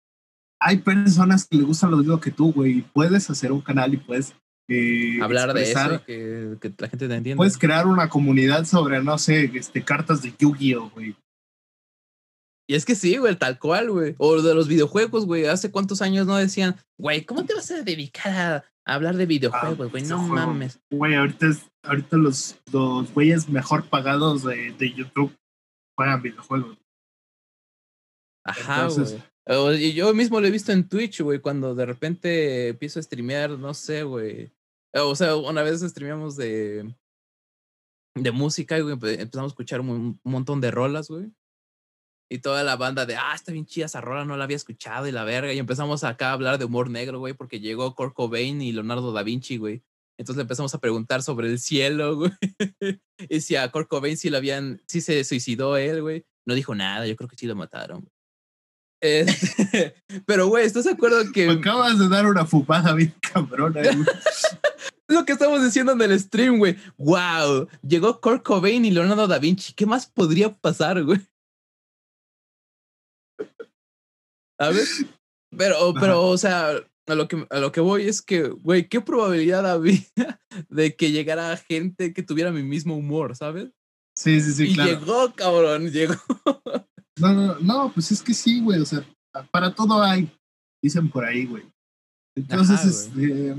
[0.60, 2.80] hay personas que le gustan lo mismo que tú, güey.
[2.94, 4.34] Puedes hacer un canal y puedes
[4.70, 7.36] eh, hablar de eso que, que la gente te entienda.
[7.36, 11.14] Puedes crear una comunidad sobre, no sé, este, cartas de Yu-Gi-Oh, güey.
[12.70, 14.14] Y es que sí, güey, tal cual, güey.
[14.18, 15.46] O de los videojuegos, güey.
[15.46, 19.90] Hace cuántos años no decían, güey, ¿cómo te vas a dedicar a hablar de videojuegos,
[19.90, 20.02] güey?
[20.04, 20.80] no mames.
[20.90, 25.36] Güey, ahorita, es- ahorita los, los güeyes mejor pagados de, de YouTube
[25.96, 26.78] juegan videojuegos.
[28.44, 29.12] Ajá, Entonces-
[29.46, 29.94] güey.
[29.94, 33.72] Yo mismo lo he visto en Twitch, güey, cuando de repente empiezo a streamear, no
[33.72, 34.52] sé, güey.
[34.94, 36.94] O sea, una vez streameamos de,
[38.14, 39.88] de música, güey, empe- empezamos a escuchar un,
[40.22, 41.32] un montón de rolas, güey.
[42.30, 45.06] Y toda la banda de, ah, está bien chida esa rola, no la había escuchado
[45.06, 45.52] y la verga.
[45.52, 49.12] Y empezamos acá a hablar de humor negro, güey, porque llegó Kurt Cobain y Leonardo
[49.12, 49.82] da Vinci, güey.
[50.18, 52.32] Entonces le empezamos a preguntar sobre el cielo, güey.
[53.28, 56.26] y si a Kurt Cobain sí lo habían, sí se suicidó él, güey.
[56.44, 58.00] No dijo nada, yo creo que sí lo mataron.
[58.00, 58.12] güey.
[59.00, 59.94] Este,
[60.26, 63.94] pero, güey, ¿estás de acuerdo Me que acabas de dar una fumada bien cabrona, güey.
[65.08, 66.76] lo que estamos diciendo en el stream, güey?
[66.98, 67.68] ¡Wow!
[67.86, 69.72] Llegó Kurt Cobain y Leonardo da Vinci.
[69.72, 71.20] ¿Qué más podría pasar, güey?
[74.58, 75.04] ¿Sabes?
[75.56, 76.72] Pero, pero, o sea,
[77.06, 80.02] a lo que, a lo que voy es que, güey, ¿qué probabilidad había
[80.68, 83.70] de que llegara gente que tuviera mi mismo humor, ¿sabes?
[84.14, 84.90] Sí, sí, sí, y claro.
[84.90, 86.14] llegó, cabrón, llegó.
[87.20, 88.78] No, no, no, pues es que sí, güey.
[88.80, 89.04] O sea,
[89.50, 90.30] para todo hay,
[90.80, 91.64] dicen por ahí, güey.
[92.36, 93.56] Entonces, Ajá, este,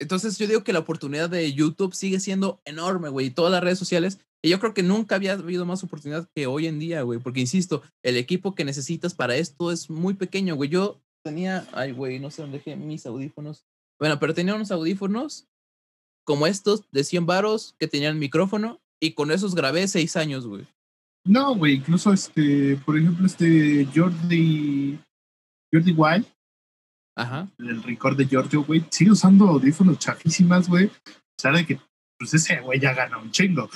[0.00, 3.62] Entonces yo digo que la oportunidad de YouTube sigue siendo enorme, güey, y todas las
[3.62, 4.18] redes sociales.
[4.46, 7.40] Y yo creo que nunca había habido más oportunidad que hoy en día, güey, porque
[7.40, 10.70] insisto, el equipo que necesitas para esto es muy pequeño, güey.
[10.70, 13.66] Yo tenía, ay, güey, no sé dónde dejé mis audífonos.
[13.98, 15.48] Bueno, pero tenía unos audífonos
[16.24, 20.64] como estos de 100 varos que tenían micrófono y con esos grabé seis años, güey.
[21.24, 24.96] No, güey, incluso este, por ejemplo, este Jordi,
[25.72, 26.26] Jordi Wild,
[27.16, 27.48] Ajá.
[27.58, 30.86] el record de Giorgio, güey, sigue usando audífonos chafísimas, güey.
[30.86, 31.80] O sea, de que,
[32.16, 33.68] pues ese güey ya gana un chingo.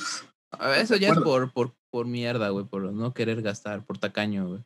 [0.52, 4.48] Ah, Eso ya es por, por, por mierda, güey, por no querer gastar, por tacaño,
[4.48, 4.64] güey.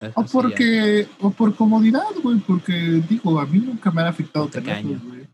[0.00, 0.32] Eso O ya.
[0.32, 2.72] porque, o por comodidad, güey, porque
[3.08, 5.00] digo, a mí nunca me han afectado Por tacaño.
[5.04, 5.28] güey.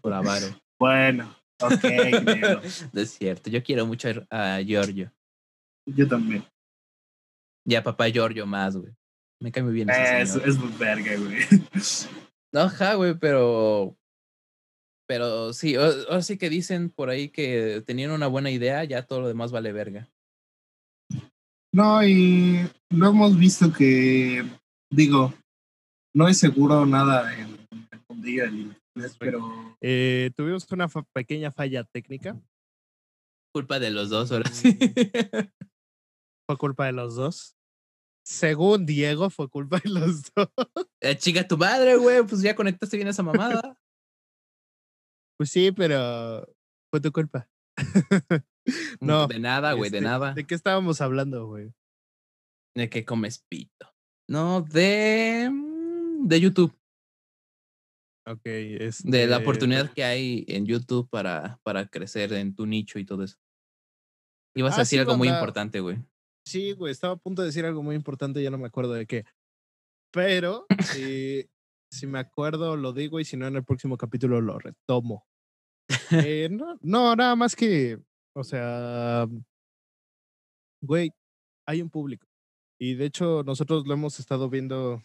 [0.00, 0.46] Por avaro.
[0.78, 1.84] Bueno, ok,
[2.92, 3.48] es cierto.
[3.48, 5.10] Yo quiero mucho a Giorgio.
[5.86, 6.44] yo también.
[7.64, 8.92] Y a papá Giorgio más, güey.
[9.40, 10.48] Me cae muy bien ese Es, señor.
[10.50, 11.38] es muy verga, güey.
[12.52, 13.96] No, ajá, güey, pero.
[15.08, 19.20] Pero sí, ahora sí que dicen por ahí que tenían una buena idea, ya todo
[19.20, 20.08] lo demás vale verga.
[21.72, 24.44] No, y lo hemos visto que,
[24.90, 25.32] digo,
[26.14, 27.50] no es seguro nada en
[27.92, 32.40] el mundillo del internet, pero Eh, tuvimos una fa- pequeña falla técnica.
[33.54, 34.76] Culpa de los dos, ahora sí.
[36.48, 37.56] Fue culpa de los dos.
[38.24, 40.48] Según Diego, fue culpa de los dos.
[41.02, 43.76] Eh, Chica tu madre, güey, pues ya conectaste bien esa mamada.
[45.38, 46.46] Pues sí, pero
[46.90, 47.48] fue tu culpa.
[49.00, 50.34] No, De nada, güey, de Este, nada.
[50.34, 51.72] ¿De qué estábamos hablando, güey?
[52.74, 53.94] De que comes pito.
[54.28, 55.48] No, de.
[55.52, 56.76] mm, De YouTube.
[58.26, 62.98] Ok, De la este, oportunidad que hay en YouTube para, para crecer en tu nicho
[62.98, 63.36] y todo eso.
[64.56, 65.38] Ibas a Ah, decir sí, algo muy banda.
[65.40, 65.98] importante, güey.
[66.44, 69.06] Sí, güey, estaba a punto de decir algo muy importante, ya no me acuerdo de
[69.06, 69.24] qué.
[70.12, 70.66] Pero
[71.00, 71.48] si,
[71.90, 75.26] si me acuerdo, lo digo y si no, en el próximo capítulo lo retomo.
[76.10, 77.98] Eh, no, no, nada más que,
[78.34, 79.26] o sea,
[80.82, 81.10] güey,
[81.66, 82.26] hay un público.
[82.78, 85.02] Y de hecho, nosotros lo hemos estado viendo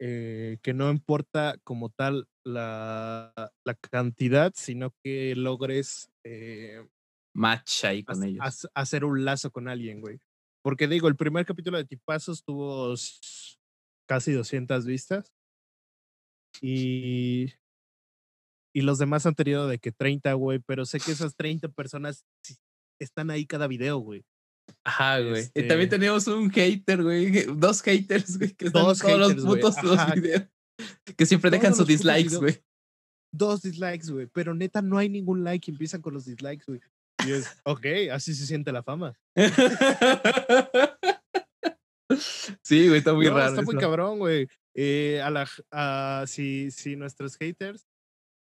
[0.00, 3.32] eh, que no importa como tal la,
[3.64, 6.86] la cantidad, sino que logres eh,
[7.34, 8.44] Match ahí con ellos.
[8.44, 10.18] hac- hacer un lazo con alguien, güey.
[10.62, 12.94] Porque digo, el primer capítulo de Tipazos tuvo
[14.08, 15.32] casi 200 vistas.
[16.60, 17.52] Y,
[18.74, 20.58] y los demás han tenido de que 30, güey.
[20.60, 22.24] Pero sé que esas 30 personas
[23.00, 24.24] están ahí cada video, güey.
[24.84, 25.42] Ajá, güey.
[25.42, 27.30] Y este- también tenemos un hater, güey.
[27.56, 30.42] Dos haters, güey, que están Dos todos los haters, güey, putos los videos.
[31.16, 32.62] Que siempre dejan sus los dislikes, güey.
[33.34, 34.26] Dos dislikes, güey.
[34.26, 35.70] Pero neta, no hay ningún like.
[35.70, 36.80] y Empiezan con los dislikes, güey.
[37.26, 39.14] Y es, ok, así se siente la fama.
[42.62, 43.50] sí, güey, está muy No, raro.
[43.50, 44.48] Está muy cabrón, güey.
[44.74, 47.86] Eh, a la, a- si, si nuestros haters.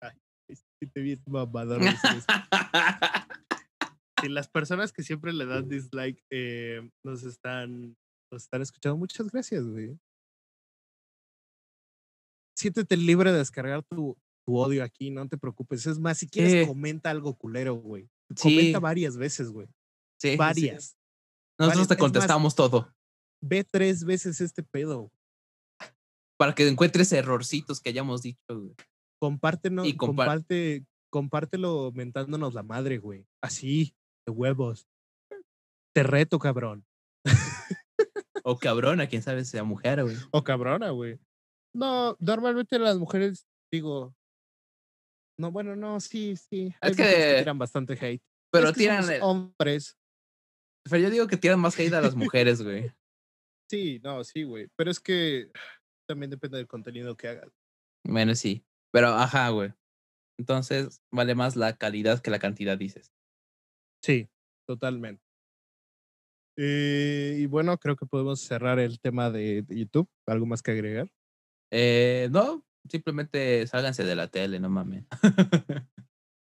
[0.03, 0.17] Ay,
[0.49, 2.09] sí te vi mamador eso.
[4.21, 7.97] Si las personas que siempre le dan dislike eh, nos están
[8.33, 9.99] nos están escuchando, muchas gracias, güey.
[12.57, 15.87] Siéntete libre de descargar tu, tu odio aquí, no te preocupes.
[15.87, 16.67] Es más, si quieres, Sí.
[16.67, 18.09] comenta algo culero, güey.
[18.37, 19.69] sí, Comenta varias veces, güey.
[20.21, 20.37] sí.
[20.37, 20.97] Varias.
[21.59, 21.89] Nosotros varias.
[21.89, 22.93] te más- contestamos todo.
[23.43, 25.13] Ve tres veces este pedo.
[26.39, 28.75] Para que encuentres errorcitos que hayamos dicho, güey.
[29.21, 33.27] Compártenos, Y compar- comparte, compártelo mentándonos la madre, güey.
[33.43, 33.95] Así,
[34.27, 34.87] de huevos.
[35.95, 36.85] Te reto, cabrón.
[38.43, 40.17] O cabrona, quién sabe, sea mujer, güey.
[40.33, 41.19] O cabrona, güey.
[41.75, 44.15] No, normalmente las mujeres, digo.
[45.39, 46.75] No, bueno, no, sí, sí.
[46.81, 48.23] hay Es que- mujeres tiran bastante hate.
[48.53, 49.11] Pero Es que tiran.
[49.11, 49.97] el- hombres.
[50.89, 52.93] Pero yo digo que tiran más hate a las mujeres, güey.
[53.71, 54.69] Sí, no, sí, güey.
[54.77, 55.51] Pero es que
[56.07, 57.53] también depende del contenido que hagas.
[58.07, 58.65] Bueno, sí.
[58.93, 59.73] Pero, ajá, güey.
[60.39, 63.13] Entonces, vale más la calidad que la cantidad, dices.
[64.03, 64.29] Sí,
[64.67, 65.23] totalmente.
[66.57, 70.09] Eh, y bueno, creo que podemos cerrar el tema de, de YouTube.
[70.27, 71.09] ¿Algo más que agregar?
[71.73, 75.05] Eh, no, simplemente sálganse de la tele, no mames.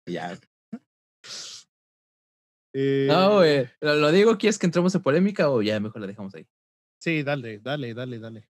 [0.06, 0.38] ya.
[2.74, 3.66] Eh, No, güey.
[3.80, 6.46] Lo, lo digo, ¿quieres que entremos en polémica o ya mejor la dejamos ahí?
[7.02, 8.48] Sí, dale, dale, dale, dale.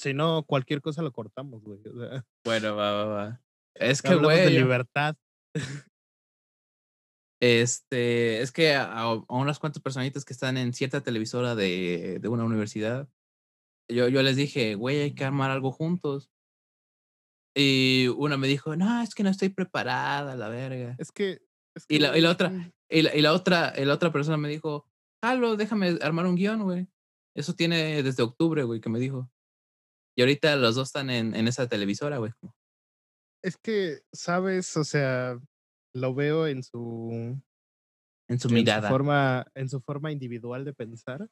[0.00, 1.78] Si no, cualquier cosa lo cortamos, güey.
[1.86, 3.40] o sea, Bueno, va, va, va.
[3.74, 5.14] Es que, de güey, yo- libertad.
[7.42, 12.28] este, es que a, a unas cuantas personitas que están en cierta televisora de, de
[12.28, 13.08] una universidad,
[13.90, 16.30] yo, yo les dije, güey, hay que armar algo juntos.
[17.56, 20.94] Y una me dijo, no, es que no estoy preparada, la verga.
[20.98, 21.42] Es que.
[21.76, 24.36] es Y la- y la otra- Y la, y la otra, y la otra persona
[24.36, 24.86] me dijo,
[25.22, 26.88] Halo, déjame armar un guion, güey.
[27.36, 29.30] Eso tiene desde octubre, güey, que me dijo.
[30.20, 32.30] Y ahorita los dos están en, en esa televisora, güey.
[33.42, 34.76] Es que, ¿sabes?
[34.76, 35.40] O sea,
[35.94, 37.40] lo veo en su,
[38.28, 38.88] En su en su mirada.
[38.90, 41.26] forma, en su forma individual de pensar.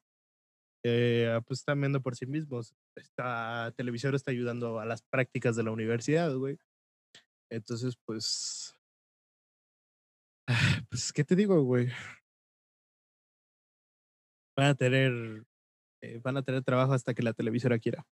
[0.85, 2.75] eh, pues están viendo por sí mismos.
[2.97, 6.59] Esta televisor está ayudando a las prácticas de la universidad, güey.
[7.51, 8.75] Entonces, pues.
[10.49, 11.89] ah, Pues, ¿qué te digo, güey?
[14.57, 15.45] Van a tener.
[16.03, 18.07] eh, van a tener trabajo hasta que la televisora quiera.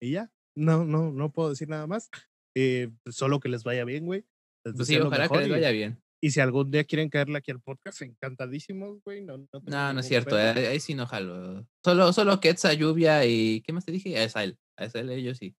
[0.00, 0.30] Y ya.
[0.56, 2.10] No, no, no puedo decir nada más.
[2.56, 4.24] Eh, solo que les vaya bien, güey.
[4.64, 6.02] Pues sí, que les y- vaya bien.
[6.20, 9.22] y si algún día quieren caerle aquí al podcast, encantadísimos, güey.
[9.22, 10.36] No, no, No, no es cierto.
[10.36, 11.66] ahí sí no jalo.
[11.84, 13.60] Solo, solo Quetzal, Lluvia y.
[13.62, 14.16] ¿Qué más te dije?
[14.18, 14.58] A Esael.
[14.76, 15.54] A Esael, ellos sí.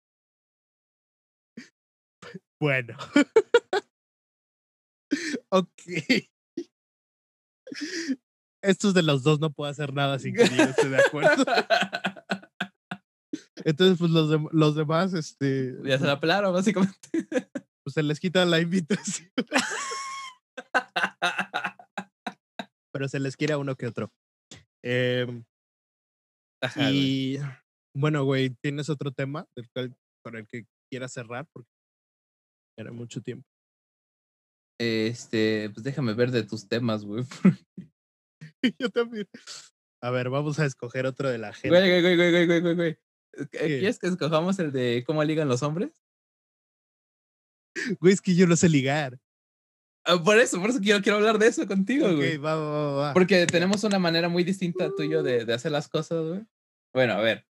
[2.60, 2.96] Bueno.
[5.50, 5.82] ok.
[8.62, 11.30] Estos de los dos no puedo hacer nada sin que yo esté de acuerdo.
[13.64, 17.08] Entonces, pues los, los demás, este, ya se la pelaron, básicamente.
[17.84, 19.30] pues se les quita la invitación,
[22.92, 24.12] pero se les quiere a uno que otro.
[24.84, 25.44] Em,
[26.62, 26.96] Ajá, güey.
[26.96, 27.38] y
[27.94, 31.46] bueno, güey, ¿tienes otro tema del cual, con el que quieras cerrar?
[31.52, 31.70] Porque
[32.78, 33.46] era mucho tiempo.
[34.80, 37.24] Este, pues déjame ver de tus temas, güey.
[38.78, 39.26] Yo también.
[40.02, 41.68] A ver, vamos a escoger otro de la gente.
[41.68, 42.98] Güey, güey, güey, güey, güey, güey, güey.
[43.50, 45.90] ¿Quieres que escojamos el de cómo ligan los hombres?
[48.00, 49.18] Güey, es que yo no sé ligar.
[50.04, 52.36] Ah, por eso, por eso quiero, quiero hablar de eso contigo, Ok, güey.
[52.38, 53.14] va, va, va.
[53.14, 56.40] Porque tenemos una manera muy distinta tú y yo de, de hacer las cosas, güey.
[56.94, 57.46] Bueno, a ver.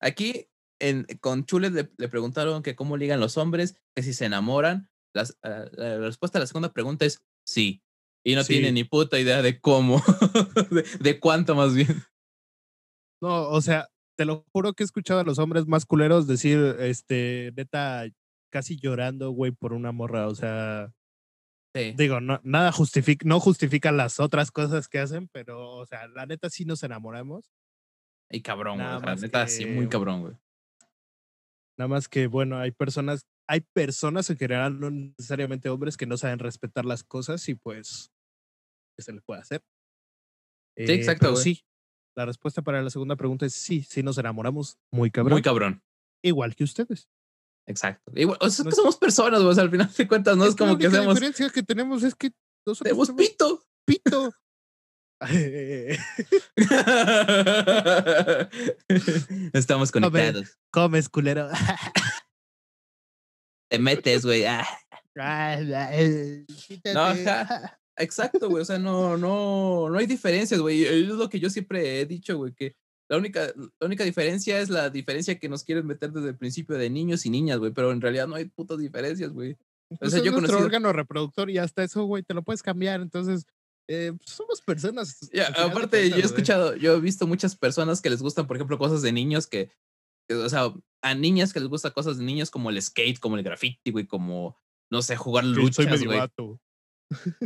[0.00, 0.48] Aquí
[0.80, 4.88] en, con Chules le, le preguntaron que cómo ligan los hombres, que si se enamoran.
[5.14, 7.82] Las, ah, la, la respuesta a la segunda pregunta es sí.
[8.24, 8.72] Y no tiene Sí.
[8.72, 10.00] ni puta idea de cómo,
[10.70, 12.02] de, de cuánto más bien.
[13.20, 13.88] No, o sea,
[14.20, 18.04] te lo juro que he escuchado a los hombres más culeros decir, este, neta,
[18.52, 20.28] casi llorando, güey, por una morra.
[20.28, 20.92] O sea,
[21.74, 21.94] Sí.
[21.96, 26.26] digo, no, nada justifica, no justifica las otras cosas que hacen, pero, o sea, la
[26.26, 27.50] neta sí nos enamoramos.
[28.30, 28.84] Y cabrón, güey.
[28.84, 30.34] Nada o sea, más neta, sí, muy cabrón, güey.
[31.78, 36.18] Nada más que, bueno, hay personas, hay personas en general, no necesariamente hombres, que no
[36.18, 38.12] saben respetar las cosas y pues,
[38.98, 39.62] ¿qué se le puede hacer?
[40.76, 41.42] Sí, Eh, exacto, güey.
[41.42, 41.64] sí,
[42.16, 45.82] la respuesta para la segunda pregunta es sí, sí nos enamoramos muy cabrón, Muy cabrón.
[46.22, 47.08] igual que ustedes.
[47.66, 48.10] Exacto.
[48.14, 50.72] Igual, o sea, es que No- somos personas, al final de cuentas, no es, como
[50.72, 51.14] la que hacemos.
[51.14, 52.32] diferencia que tenemos es que
[52.66, 53.64] nosotros Tenemos tenemos pito.
[53.86, 54.32] pito.
[59.52, 60.58] Estamos conectados.
[60.70, 61.48] Comes, culero.
[63.70, 64.46] Te metes, güey.
[64.46, 64.66] ah.
[65.14, 67.79] no, No, ajá.
[68.00, 68.62] Exacto, güey.
[68.62, 70.84] O sea, no, no, no hay diferencias, güey.
[70.84, 72.74] Es lo que yo siempre he dicho, güey, que
[73.08, 76.76] la única, la única diferencia es la diferencia que nos quieren meter desde el principio
[76.76, 77.72] de niños y niñas, güey.
[77.72, 79.56] Pero en realidad no hay putas diferencias, güey.
[79.98, 82.62] Pues sea, es yo nuestro conocido- órgano reproductor y hasta eso, güey, te lo puedes
[82.62, 83.00] cambiar.
[83.00, 83.44] Entonces,
[83.88, 85.18] eh, pues, somos personas.
[85.58, 86.24] Aparte, yo he güey.
[86.24, 89.70] escuchado, yo he visto muchas personas que les gustan, por ejemplo, cosas de niños que,
[90.28, 90.72] que, o sea,
[91.02, 94.06] a niñas que les gusta cosas de niños como el skate, como el graffiti, güey,
[94.06, 94.56] como,
[94.92, 96.18] no sé, jugar luchas, soy medio güey.
[96.20, 96.60] vato.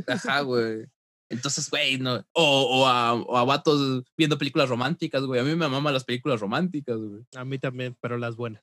[0.06, 0.86] Ajá, güey.
[1.30, 2.24] Entonces, güey, no.
[2.32, 5.40] O, o, a, o a vatos viendo películas románticas, güey.
[5.40, 7.24] A mí me maman las películas románticas, güey.
[7.34, 8.62] A mí también, pero las buenas.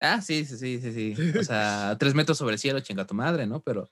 [0.00, 1.38] Ah, sí, sí, sí, sí, sí.
[1.38, 3.60] O sea, tres metros sobre el cielo, chinga tu madre, ¿no?
[3.62, 3.90] Pero,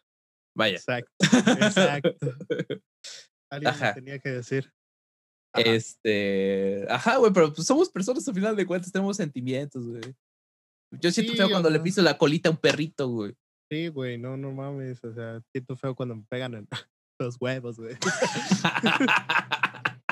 [0.57, 0.77] vaya.
[0.77, 1.13] Exacto.
[1.21, 2.19] Exacto.
[3.51, 3.95] Alguien Ajá.
[3.95, 4.73] tenía que decir.
[5.53, 5.71] Ajá.
[5.71, 6.87] Este.
[6.89, 10.03] Ajá, güey, pero pues somos personas al final de cuentas, tenemos sentimientos, güey.
[11.01, 13.35] Yo siento Sí, feo cuando le piso la colita a un perrito, güey.
[13.71, 15.03] Sí, güey, no, no mames.
[15.05, 16.69] O sea, siento feo cuando me pegan en
[17.21, 17.97] los huevos, güey.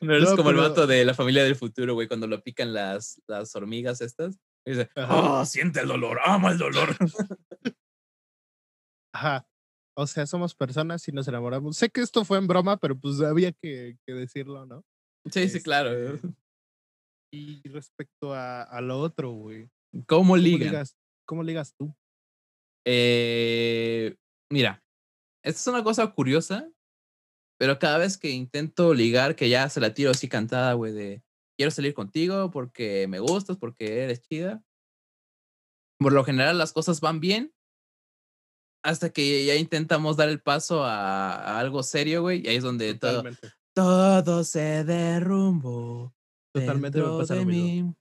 [0.00, 2.72] No eres No, como el vato de la familia del futuro, güey, cuando lo pican
[2.72, 4.38] las, las hormigas estas.
[4.66, 5.40] Y dice, Ajá.
[5.40, 6.96] oh, siente el dolor, ama el dolor.
[9.14, 9.46] Ajá.
[9.96, 11.76] O sea, somos personas y nos enamoramos.
[11.76, 14.84] Sé que esto fue en broma, pero pues había que, que decirlo, ¿no?
[15.30, 15.92] sí, sí, claro.
[15.92, 16.28] Este,
[17.32, 19.68] Y respecto a, a lo otro, güey.
[20.06, 20.96] ¿Cómo ligas,
[21.32, 21.96] ¿Cómo ligas tú?
[22.84, 24.18] Eh,
[24.50, 24.84] mira,
[25.42, 26.70] esta es una cosa curiosa,
[27.58, 31.24] pero cada vez que intento ligar, que ya se la tiro así cantada, güey, de
[31.56, 34.62] quiero salir contigo porque me gustas, porque eres chida.
[35.98, 37.54] Por lo general las cosas van bien
[38.84, 42.62] hasta que ya intentamos dar el paso a, a algo serio, güey, y ahí es
[42.62, 42.92] donde
[43.72, 46.14] todo, se derrumbó.
[46.52, 47.96] Totalmente me pasa de lo mismo.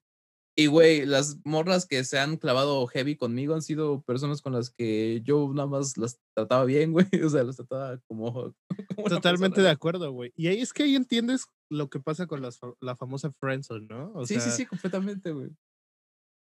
[0.56, 4.70] Y, güey, las morras que se han clavado heavy conmigo han sido personas con las
[4.70, 7.06] que yo nada más las trataba bien, güey.
[7.26, 8.54] O sea, las trataba como.
[8.95, 10.34] como Totalmente de acuerdo, güey.
[10.36, 14.12] Y ahí es que ahí entiendes lo que pasa con las la famosa friendzone, ¿no?
[14.14, 15.52] O sí, sí, sea, sí, completamente, güey.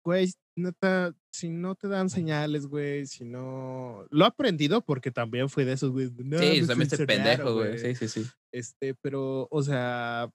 [0.04, 4.06] güey, neta, si no te dan señales, güey, si no...
[4.10, 6.10] Lo he aprendido porque también fui de esos, güey.
[6.16, 7.78] No, sí, también es este pendejo, güey.
[7.78, 8.26] Sí, sí, sí.
[8.52, 10.30] Este, pero, o sea,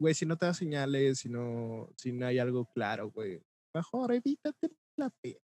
[0.00, 3.42] güey, si no te da señales, si no, si no hay algo claro, güey,
[3.74, 5.40] mejor evítate la fe.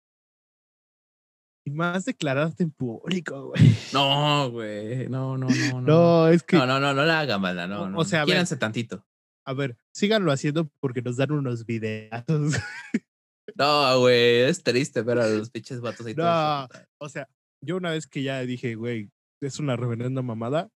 [1.65, 3.63] Y más declararte en público, güey.
[3.93, 5.09] No, güey.
[5.09, 5.81] No, no, no, no.
[5.81, 7.99] No, es que, No, no, no, no la hagan, mala, no, O- no.
[7.99, 8.27] o sea, a ver.
[8.27, 9.07] Quiéranse tantito.
[9.47, 12.11] a ver, síganlo haciendo porque nos dan unos videos.
[13.57, 16.15] No, güey, es triste ver a los pinches vatos ahí.
[16.15, 16.67] No.
[16.99, 17.29] o sea,
[17.63, 19.11] yo una vez que ya dije, güey,
[19.43, 20.71] es una reverenda mamada,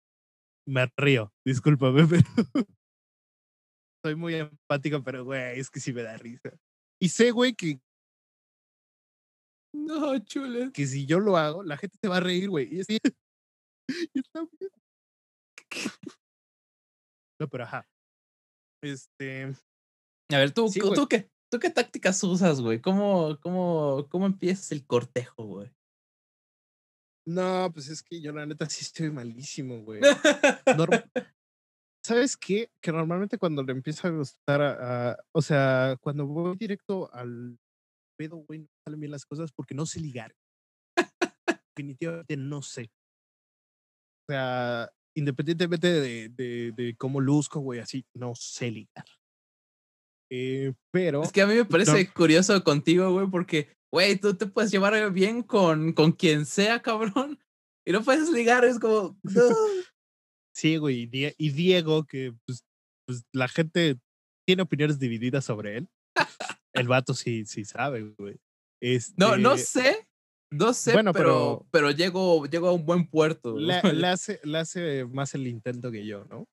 [0.67, 1.33] me río.
[1.47, 2.67] Discúlpame, pero
[4.05, 6.51] soy muy empático, pero, güey, es que sí me da risa.
[7.01, 7.81] Y sé, güey, que
[9.75, 10.71] No, chule.
[10.73, 12.69] que si yo lo hago, la gente se va a reír, güey.
[12.77, 12.99] Y así.
[17.41, 17.87] No, pero ajá.
[18.83, 19.55] Este.
[20.33, 20.97] A ver, tú, Sí, tú, güey.
[21.01, 22.81] tú qué, ¿tú qué tácticas usas, güey?
[22.81, 25.71] ¿Cómo, cómo, ¿Cómo empiezas el cortejo, güey?
[27.27, 30.01] No, pues es que yo la neta sí estoy malísimo, güey.
[30.79, 31.11] Norm-
[32.05, 32.71] ¿Sabes qué?
[32.83, 37.59] Que normalmente cuando le empieza a gustar a, a- O sea, cuando voy directo al
[38.19, 40.35] pedo, güey, no salen bien las cosas porque no sé ligar.
[41.77, 42.91] Definitivamente no sé.
[44.29, 49.05] O sea, independientemente de, de, de cómo luzco, güey, así, no sé ligar.
[50.31, 51.23] Eh, pero.
[51.23, 55.11] Es que a mí me parece curioso contigo, güey, porque, güey, tú te puedes llevar
[55.13, 57.39] bien con, con quien sea, cabrón,
[57.87, 59.43] y no puedes ligar, es como, no.
[60.55, 61.03] Sí, güey.
[61.03, 62.65] Y Die- y Diego, que pues,
[63.07, 63.99] pues, la gente
[64.47, 65.89] tiene opiniones divididas sobre él.
[66.73, 68.37] El vato sí, sí sabe, güey.
[69.17, 70.09] No, no Este, sé,
[70.53, 73.59] no sé, Bueno, pero, pero, llego, llego a un buen puerto.
[73.59, 73.97] Le, güey.
[73.97, 76.47] le hace, le hace más el intento que yo, ¿no?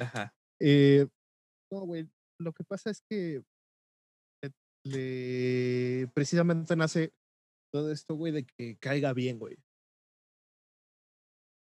[0.00, 0.32] Ajá.
[0.60, 1.06] Eh,
[1.72, 2.08] no, güey.
[2.40, 3.42] Lo que pasa es que
[4.86, 7.12] le- precisamente nace
[7.72, 9.56] todo esto, güey, de que caiga bien, güey.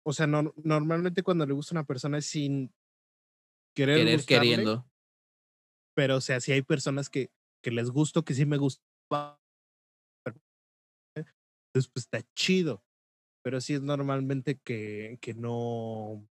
[0.05, 2.73] O sea, no, normalmente cuando le gusta a una persona es sin
[3.75, 4.91] querer, Querer gustarle, queriendo.
[5.95, 7.31] pero o sea, si hay personas que,
[7.63, 8.83] que les gusto, que sí me gusta,
[11.15, 12.85] entonces pues está chido.
[13.43, 16.29] Pero sí es normalmente que, que no,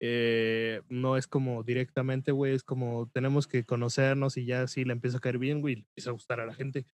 [0.00, 4.92] eh, no es como directamente, güey, es como tenemos que conocernos y ya sí le
[4.92, 6.84] empieza a caer bien, güey, le empieza a gustar a la gente.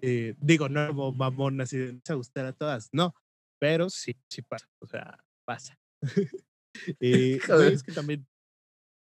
[0.00, 3.14] Eh, digo, no mamón así de a gustar a todas, no,
[3.60, 5.78] pero sí, sí pasa, o sea, pasa.
[7.00, 7.72] Güey, Joder.
[7.74, 8.26] es que también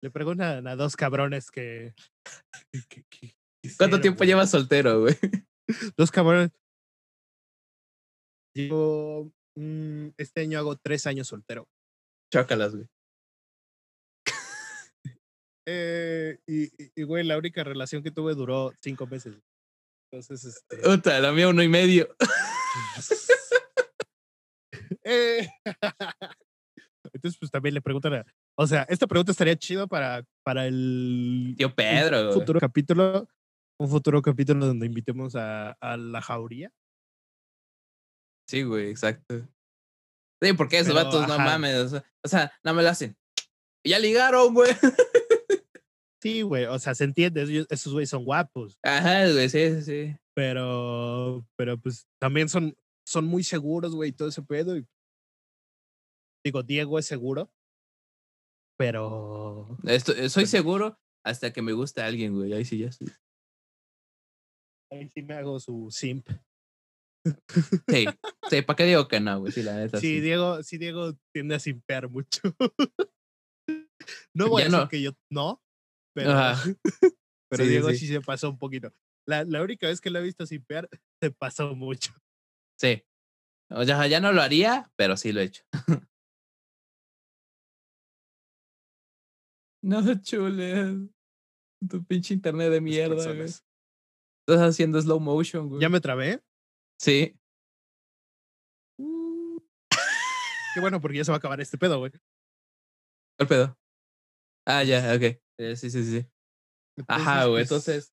[0.03, 1.95] le preguntan a dos cabrones que.
[2.73, 3.35] que- que- que
[3.77, 5.15] ¿Cuánto hicieron, tiempo llevas soltero, güey?
[5.97, 6.51] Dos cabrones.
[8.57, 9.31] Llevo.
[9.57, 11.69] mm, este año hago tres años soltero.
[12.33, 12.87] Chócalas, güey.
[15.67, 19.37] Eh, y, y- y, güey, la única relación que tuve duró cinco meses.
[20.13, 20.77] Entonces, este.
[20.79, 22.09] Puta, la mía uno y medio.
[25.05, 25.49] eh,
[27.13, 28.25] Entonces, pues también le preguntan a.
[28.57, 33.29] O sea, esta pregunta estaría chido para, para el Tío Pedro, un futuro capítulo.
[33.79, 36.71] Un futuro capítulo donde invitemos a, a la jauría.
[38.47, 39.49] Sí, güey, exacto.
[40.43, 41.77] Sí, porque esos Pero, vatos, no mames.
[41.77, 43.17] O sea, o sea, no me lo hacen.
[43.87, 44.71] Ya ligaron, güey.
[46.23, 46.67] Sí, güey.
[46.67, 47.67] O sea, se entiende.
[47.71, 48.79] Esos güeyes son guapos.
[48.83, 50.17] Ajá, güey, sí, sí, sí.
[50.35, 54.77] Pero, pero pues también son, son muy seguros, güey, todo ese pedo.
[54.77, 54.87] Y,
[56.45, 57.51] digo, Diego es seguro.
[58.79, 59.77] Pero.
[59.85, 62.53] Esto- eh, soy Pero- seguro hasta que me guste alguien, güey.
[62.53, 63.09] Ahí sí ya estoy.
[64.93, 66.27] Ahí sí me hago su simp.
[67.89, 68.07] Sí,
[68.51, 69.53] sí, ¿para qué digo que no, güey?
[69.53, 69.99] Sí, la neta.
[70.01, 72.41] Sí, Sí, Diego, sí, Diego tiende a simpear mucho.
[74.35, 74.89] no voy Ya a decir no.
[74.89, 75.63] que yo no,
[77.51, 77.97] pero, Sí, Diego sí.
[77.99, 78.07] sí.
[78.09, 78.93] se pasó un poquito.
[79.27, 80.89] La, la única vez que lo he visto simpear,
[81.23, 82.13] se pasó mucho.
[82.79, 83.03] Sí.
[83.71, 85.65] O sea, ya no lo haría, pero sí lo he hecho.
[89.83, 91.09] No, chule.
[91.89, 93.45] Tu pinche internet de mierda, güey.
[93.45, 95.81] Estás haciendo slow motion, güey.
[95.81, 96.43] ¿Ya me trabé?
[96.99, 97.35] Sí.
[100.75, 102.13] Qué bueno, porque ya se va a acabar este pedo, güey.
[103.39, 103.79] ¿Cuál pedo?
[104.79, 105.23] Ah, ya, ok.
[105.59, 106.27] Eh, sí, sí, sí.
[107.09, 107.65] Ajá, güey.
[107.67, 108.13] pues, Entonces.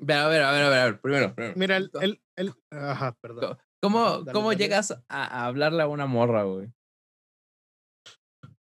[0.00, 1.00] A ver, a ver, a ver, a ver.
[1.00, 1.54] Primero, primero.
[1.56, 3.58] Mira, el, el, el- Ajá, perdón.
[3.82, 4.58] ¿Cómo, dale, cómo dale.
[4.62, 6.72] llegas a, a hablarle a una morra, güey?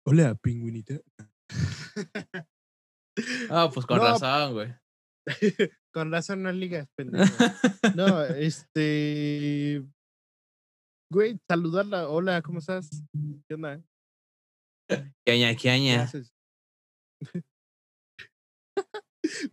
[0.04, 1.00] Hola, pingüinita.
[3.50, 4.04] Ah, pues con No.
[4.04, 4.74] razón, güey.
[5.94, 7.24] Con razón no ligas, pendejo.
[7.94, 9.84] No, este.
[11.12, 12.08] Güey, saludarla.
[12.08, 12.88] Hola, ¿cómo estás?
[13.46, 13.82] ¿Qué onda?
[15.24, 16.34] ¿Qué haces?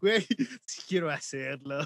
[0.01, 0.25] Güey,
[0.65, 1.79] sí quiero hacerlo.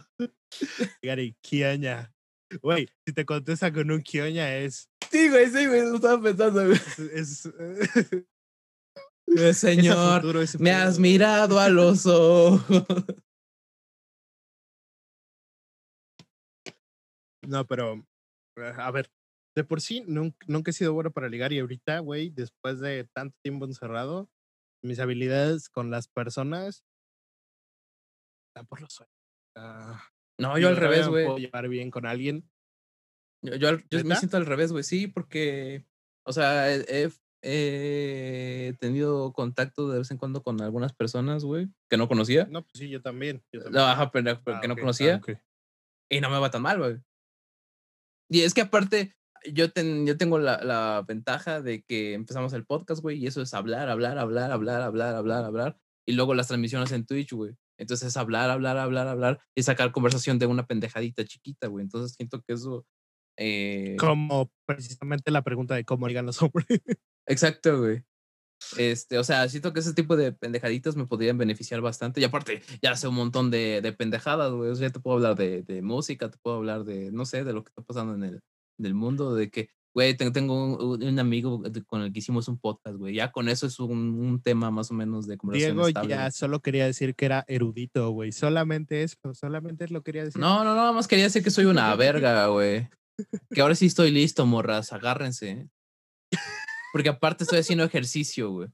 [1.01, 2.13] Gary, Kioña.
[2.61, 4.89] Güey, si te contesta con un Kioña es.
[5.11, 6.79] Sí, güey, sí, güey, lo estaba pensando, güey.
[7.13, 7.49] es,
[9.57, 12.63] Señor, futuro me has mirado a los ojos.
[17.45, 18.05] No, pero.
[18.55, 19.11] eh, A ver,
[19.55, 23.07] de por sí nunca, nunca he sido bueno para ligar y ahorita, güey, después de
[23.13, 24.29] tanto tiempo encerrado,
[24.83, 26.83] mis habilidades con las personas
[28.49, 29.13] están por los suelos.
[29.57, 30.03] Ah,
[30.39, 31.25] No, yo al revés, güey.
[31.25, 32.49] puedo llevar bien con alguien.
[33.43, 35.85] Yo, yo, me siento al revés, güey, sí, porque,
[36.25, 41.97] o sea, he, he- tenido contacto de vez en cuando con algunas personas, güey, que
[41.97, 42.45] no conocía.
[42.45, 43.43] No, pues sí, yo también.
[43.51, 43.85] yo No, también.
[43.85, 45.21] ajá, pero, pero Ah, que no ah, conocía.
[46.09, 46.97] Y no me va tan mal, güey.
[48.29, 49.15] Y es que aparte,
[49.51, 53.41] yo, ten- yo tengo la, la ventaja de que empezamos el podcast, güey, y eso
[53.41, 55.77] es hablar, hablar, hablar, hablar, hablar, hablar, hablar.
[56.05, 57.55] Y luego las transmisiones en Twitch, güey.
[57.77, 61.83] Entonces es hablar, hablar, hablar, hablar y sacar conversación de una pendejadita chiquita, güey.
[61.83, 62.85] Entonces siento que eso...
[63.37, 66.67] eh, Como precisamente la pregunta de cómo ligan los hombres.
[67.27, 68.03] Exacto, güey.
[68.77, 72.21] Este, o sea, siento que ese tipo de pendejaditas me podrían beneficiar bastante.
[72.21, 74.69] Y aparte, ya sé un montón de, de pendejadas, güey.
[74.71, 77.43] O sea, ya te puedo hablar de, de música, te puedo hablar de, no sé,
[77.43, 78.41] de lo que está pasando en el,
[78.79, 82.47] en el mundo, de que, güey, ten- tengo un, un- amigo con el que hicimos
[82.47, 83.13] un podcast, güey.
[83.15, 86.31] Ya con eso es un, un tema más o menos de conversación Diego estable, ya
[86.31, 88.31] solo quería decir que era erudito, güey.
[88.31, 90.41] Solamente eso, solamente lo quería decir.
[90.41, 92.89] No, no, no, nada más quería decir que soy una verga, güey.
[93.51, 95.69] Que ahora sí estoy listo, morras, agárrense.
[96.91, 98.69] Porque aparte estoy haciendo ejercicio, güey.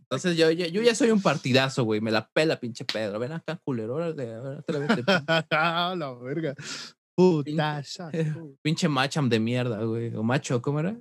[0.00, 2.00] Entonces yo, yo, yo ya soy un partidazo, güey.
[2.00, 3.18] Me la pela, pinche Pedro.
[3.18, 3.94] Ven acá, culero.
[3.94, 6.50] órale, a ver, atrévete, pin- Ah, la verga.
[6.52, 6.54] Eh,
[7.16, 8.12] up.
[8.62, 10.14] pinche macham de mierda, güey.
[10.14, 10.96] O macho, ¿cómo era?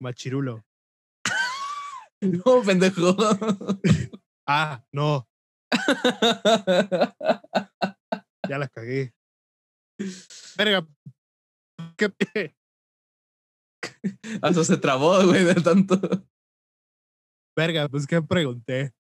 [0.00, 0.64] Machirulo.
[2.22, 3.16] No, pendejo.
[4.44, 5.28] Ah, no,
[8.48, 9.14] ya la cagué.
[10.56, 10.86] Verga.
[11.96, 12.54] ¿Qué?
[14.42, 15.98] Hasta se trabó, güey, de tanto.
[17.56, 18.92] Verga, pues que pregunté.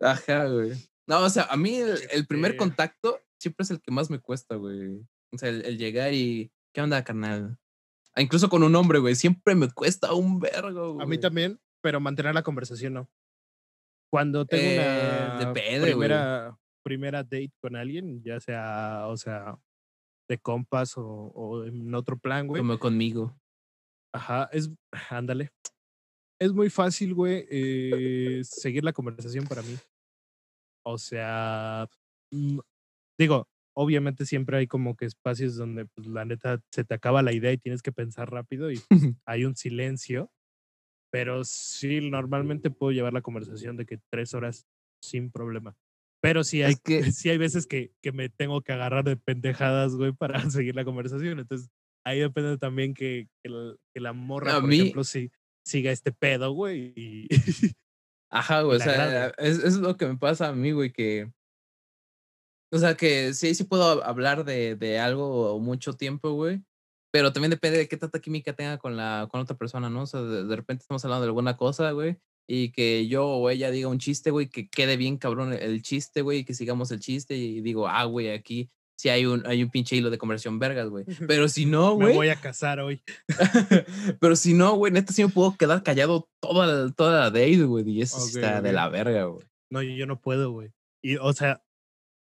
[0.00, 0.91] Ajá, güey.
[1.08, 4.10] No, o sea, a mí el, el primer Este- contacto siempre es el que más
[4.10, 5.00] me cuesta, güey.
[5.32, 6.52] O sea, el, el llegar y.
[6.74, 7.58] ¿Qué onda, carnal?
[8.14, 9.14] Ah, incluso con un hombre, güey.
[9.14, 11.04] Siempre me cuesta un vergo, güey.
[11.04, 13.10] A mí también, pero mantener la conversación no.
[14.10, 15.92] Cuando tengo Eh, una depende, güey.
[15.92, 19.58] primera, primera date con alguien, ya sea, o sea,
[20.28, 22.60] de compas o, o en otro plan, güey.
[22.60, 23.34] Como conmigo.
[24.14, 24.70] Ajá, es,
[25.10, 25.50] ándale.
[26.38, 29.76] Es muy fácil, güey, eh, seguir la conversación para mí.
[30.84, 31.88] O sea,
[32.32, 32.58] mm,
[33.18, 37.32] digo, obviamente siempre hay como que espacios donde pues, la neta se te acaba la
[37.32, 38.88] idea y tienes que pensar rápido y pues,
[39.26, 40.30] hay un silencio.
[41.12, 44.66] Pero sí, normalmente puedo llevar la conversación de que tres horas
[45.02, 45.76] sin problema.
[46.22, 49.16] Pero sí hay, Es que- sí hay veces que, que me tengo que agarrar de
[49.16, 51.38] pendejadas, güey, para seguir la conversación.
[51.38, 51.68] Entonces,
[52.04, 55.30] ahí depende también que, que, la, que la morra, A por mí- ejemplo, sí,
[55.66, 56.92] siga este pedo, güey.
[56.96, 57.28] Y
[58.32, 58.78] Ajá, güey.
[58.78, 61.30] O sea, es, es lo que me pasa a mí, güey, que.
[62.72, 66.62] O sea, que sí, sí puedo hablar de, de algo mucho tiempo, güey.
[67.12, 70.04] Pero también depende de qué tanta química tenga con la con otra persona, ¿no?
[70.04, 72.16] O sea, de, de repente estamos hablando de alguna cosa, güey.
[72.48, 76.22] Y que yo o ella diga un chiste, güey, que quede bien cabrón el chiste,
[76.22, 77.36] güey, y que sigamos el chiste.
[77.36, 78.70] Y digo, ah, güey, aquí
[79.02, 81.04] sí hay un, hay un pinche hilo de conversión vergas, güey.
[81.26, 82.14] Pero si no, me güey.
[82.14, 83.02] voy a casar hoy.
[84.20, 87.64] Pero si no, güey, neta sí me puedo quedar callado toda la, toda la date,
[87.64, 87.90] güey.
[87.90, 89.44] Y eso está de la verga, güey.
[89.72, 90.70] No, yo, no puedo, güey.
[91.02, 91.64] Y, o sea,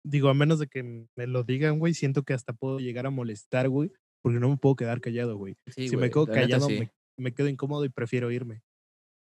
[0.07, 0.85] digo, a menos de que
[1.17, 3.91] me lo digan, güey, siento que hasta puedo llegar a molestar, güey,
[4.23, 5.57] porque no me puedo quedar callado, güey.
[5.67, 6.79] Sí, si me quedo callado, sí.
[6.79, 8.63] me, me quedo incómodo y prefiero irme.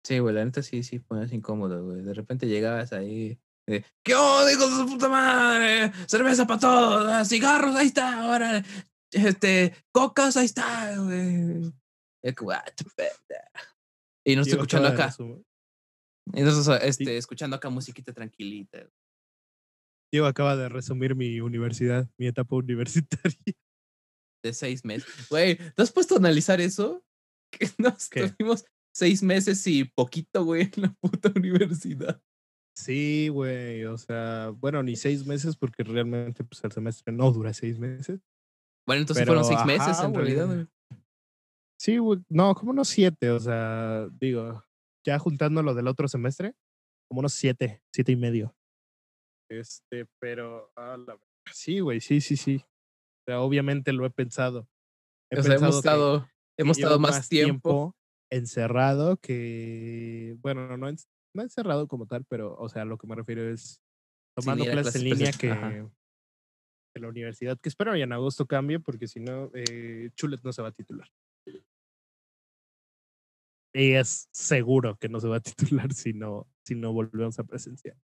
[0.03, 2.01] Sí, güey, la neta sí, sí, pones incómodo, güey.
[2.01, 3.39] De repente llegabas ahí.
[3.71, 5.91] De, ¿Qué onda, hijo de su puta madre?
[6.07, 8.63] Cerveza para todos, ah, cigarros, ahí está, ahora.
[9.11, 11.71] Este, cocas, ahí está, güey.
[12.23, 13.71] Y "Ah, tu pendejo".
[14.25, 15.13] Y no estoy escuchando acá.
[16.33, 18.87] Entonces, este, escuchando acá musiquita tranquilita.
[20.13, 23.37] Diego acaba de resumir mi universidad, mi etapa universitaria.
[24.43, 25.07] de seis meses.
[25.29, 27.03] Güey, ¿te has puesto a analizar eso?
[27.53, 28.29] Que nos ¿Qué?
[28.29, 28.63] tuvimos
[28.95, 32.21] seis meses y poquito, güey, en la puta universidad.
[32.75, 37.53] Sí, güey, o sea, bueno, ni seis meses porque realmente pues, el semestre no dura
[37.53, 38.19] seis meses.
[38.87, 40.67] Bueno, entonces Pero, fueron seis meses en realidad, güey.
[41.79, 44.63] Sí, güey, no, como unos siete, o sea, digo,
[45.05, 46.53] ya juntando lo del otro semestre,
[47.09, 48.55] como unos siete, siete y medio.
[49.49, 51.17] Este, pero, a la
[51.51, 52.63] sí, güey, sí, sí, sí.
[52.63, 54.69] O sea, obviamente lo he pensado.
[55.29, 57.95] He O sea, hemos pensado estado, hemos estado más, tiempo,
[58.31, 60.87] encerrado que, bueno, no,
[61.33, 63.81] no encerrado como tal, pero, o sea, lo que me refiero es
[64.35, 69.07] tomando clases, en línea que, en la universidad, que espero ya en agosto cambie, porque
[69.07, 71.09] si no, eh, Chulet no se va a titular.
[73.73, 77.43] Y es seguro que no se va a titular si no, si no volvemos a
[77.43, 77.97] presenciar.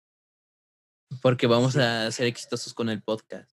[1.23, 3.51] Porque vamos a ser exitosos con el podcast,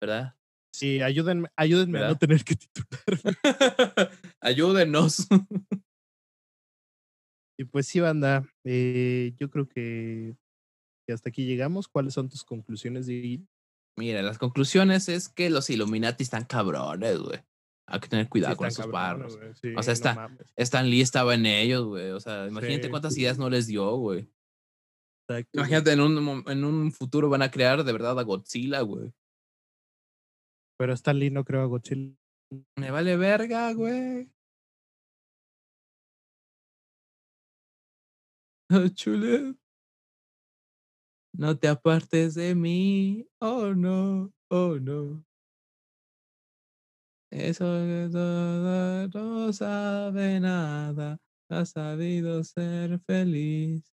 [0.00, 0.36] ¿verdad?
[0.74, 4.10] Sí, ayúdenme, ayúdenme a no tener que titular.
[4.40, 5.28] Ayúdenos.
[7.62, 10.34] y pues sí, banda, eh, yo creo que,
[11.08, 11.86] hasta aquí llegamos.
[11.86, 13.40] ¿Cuáles son tus conclusiones, de
[13.96, 17.38] Mira, las conclusiones es que los Illuminati están cabrones, güey.
[17.86, 19.38] Hay que tener cuidado con esos barros.
[19.76, 22.10] o sea, está, Stan Lee estaba en ellos, güey.
[22.10, 24.28] O sea, imagínate cuántas ideas no les dio, güey.
[25.52, 29.12] Imagínate, en un, en un futuro van a crear de verdad a Godzilla, güey.
[30.78, 32.12] Pero Stan Lee no creo a Godzilla.
[32.76, 34.28] Me vale verga, güey.
[38.94, 39.54] Chulet.
[41.34, 43.26] No te apartes de mí.
[43.40, 45.24] Oh no, oh no.
[47.30, 47.64] Eso
[49.14, 51.18] no sabe nada.
[51.48, 53.84] Ha sabido ser feliz.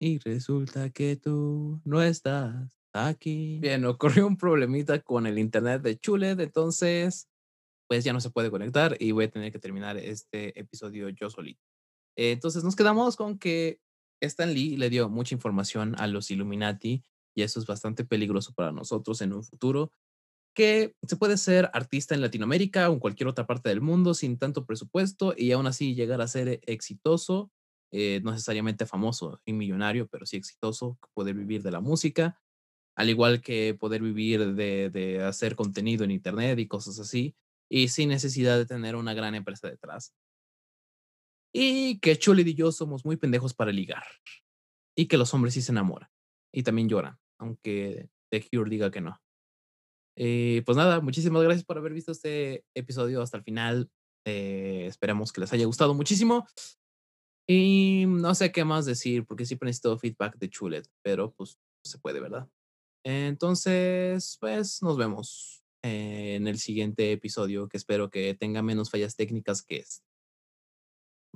[0.00, 3.58] Y resulta que tú no estás aquí.
[3.60, 7.28] Bien, ocurrió un problemita con el internet de Chulet, entonces
[7.88, 11.30] pues ya no se puede conectar y voy a tener que terminar este episodio yo
[11.30, 11.67] solito.
[12.18, 13.80] Entonces nos quedamos con que
[14.20, 17.04] Stan Lee le dio mucha información a los Illuminati
[17.36, 19.92] y eso es bastante peligroso para nosotros en un futuro,
[20.54, 24.38] que se puede ser artista en Latinoamérica o en cualquier otra parte del mundo sin
[24.38, 27.52] tanto presupuesto y aún así llegar a ser exitoso,
[27.92, 32.40] eh, no necesariamente famoso y millonario, pero sí exitoso, poder vivir de la música,
[32.96, 37.36] al igual que poder vivir de hacer contenido en Internet y cosas así,
[37.70, 40.12] y sin necesidad de tener una gran empresa detrás.
[41.52, 44.04] Y que Chulid y yo somos muy pendejos para ligar.
[44.96, 46.08] Y que los hombres sí se enamoran.
[46.52, 49.20] Y también lloran, aunque The Cure diga que no.
[50.16, 53.90] Eh, pues nada, muchísimas gracias por haber visto este episodio hasta el final.
[54.26, 56.46] Eh, esperemos que les haya gustado muchísimo.
[57.46, 61.98] Y no sé qué más decir, porque siempre necesito feedback de Chulet, pero pues se
[61.98, 62.48] puede, ¿verdad?
[63.04, 69.62] Entonces, pues nos vemos en el siguiente episodio, que espero que tenga menos fallas técnicas
[69.62, 70.07] que este.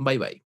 [0.04, 0.42] Bye bye.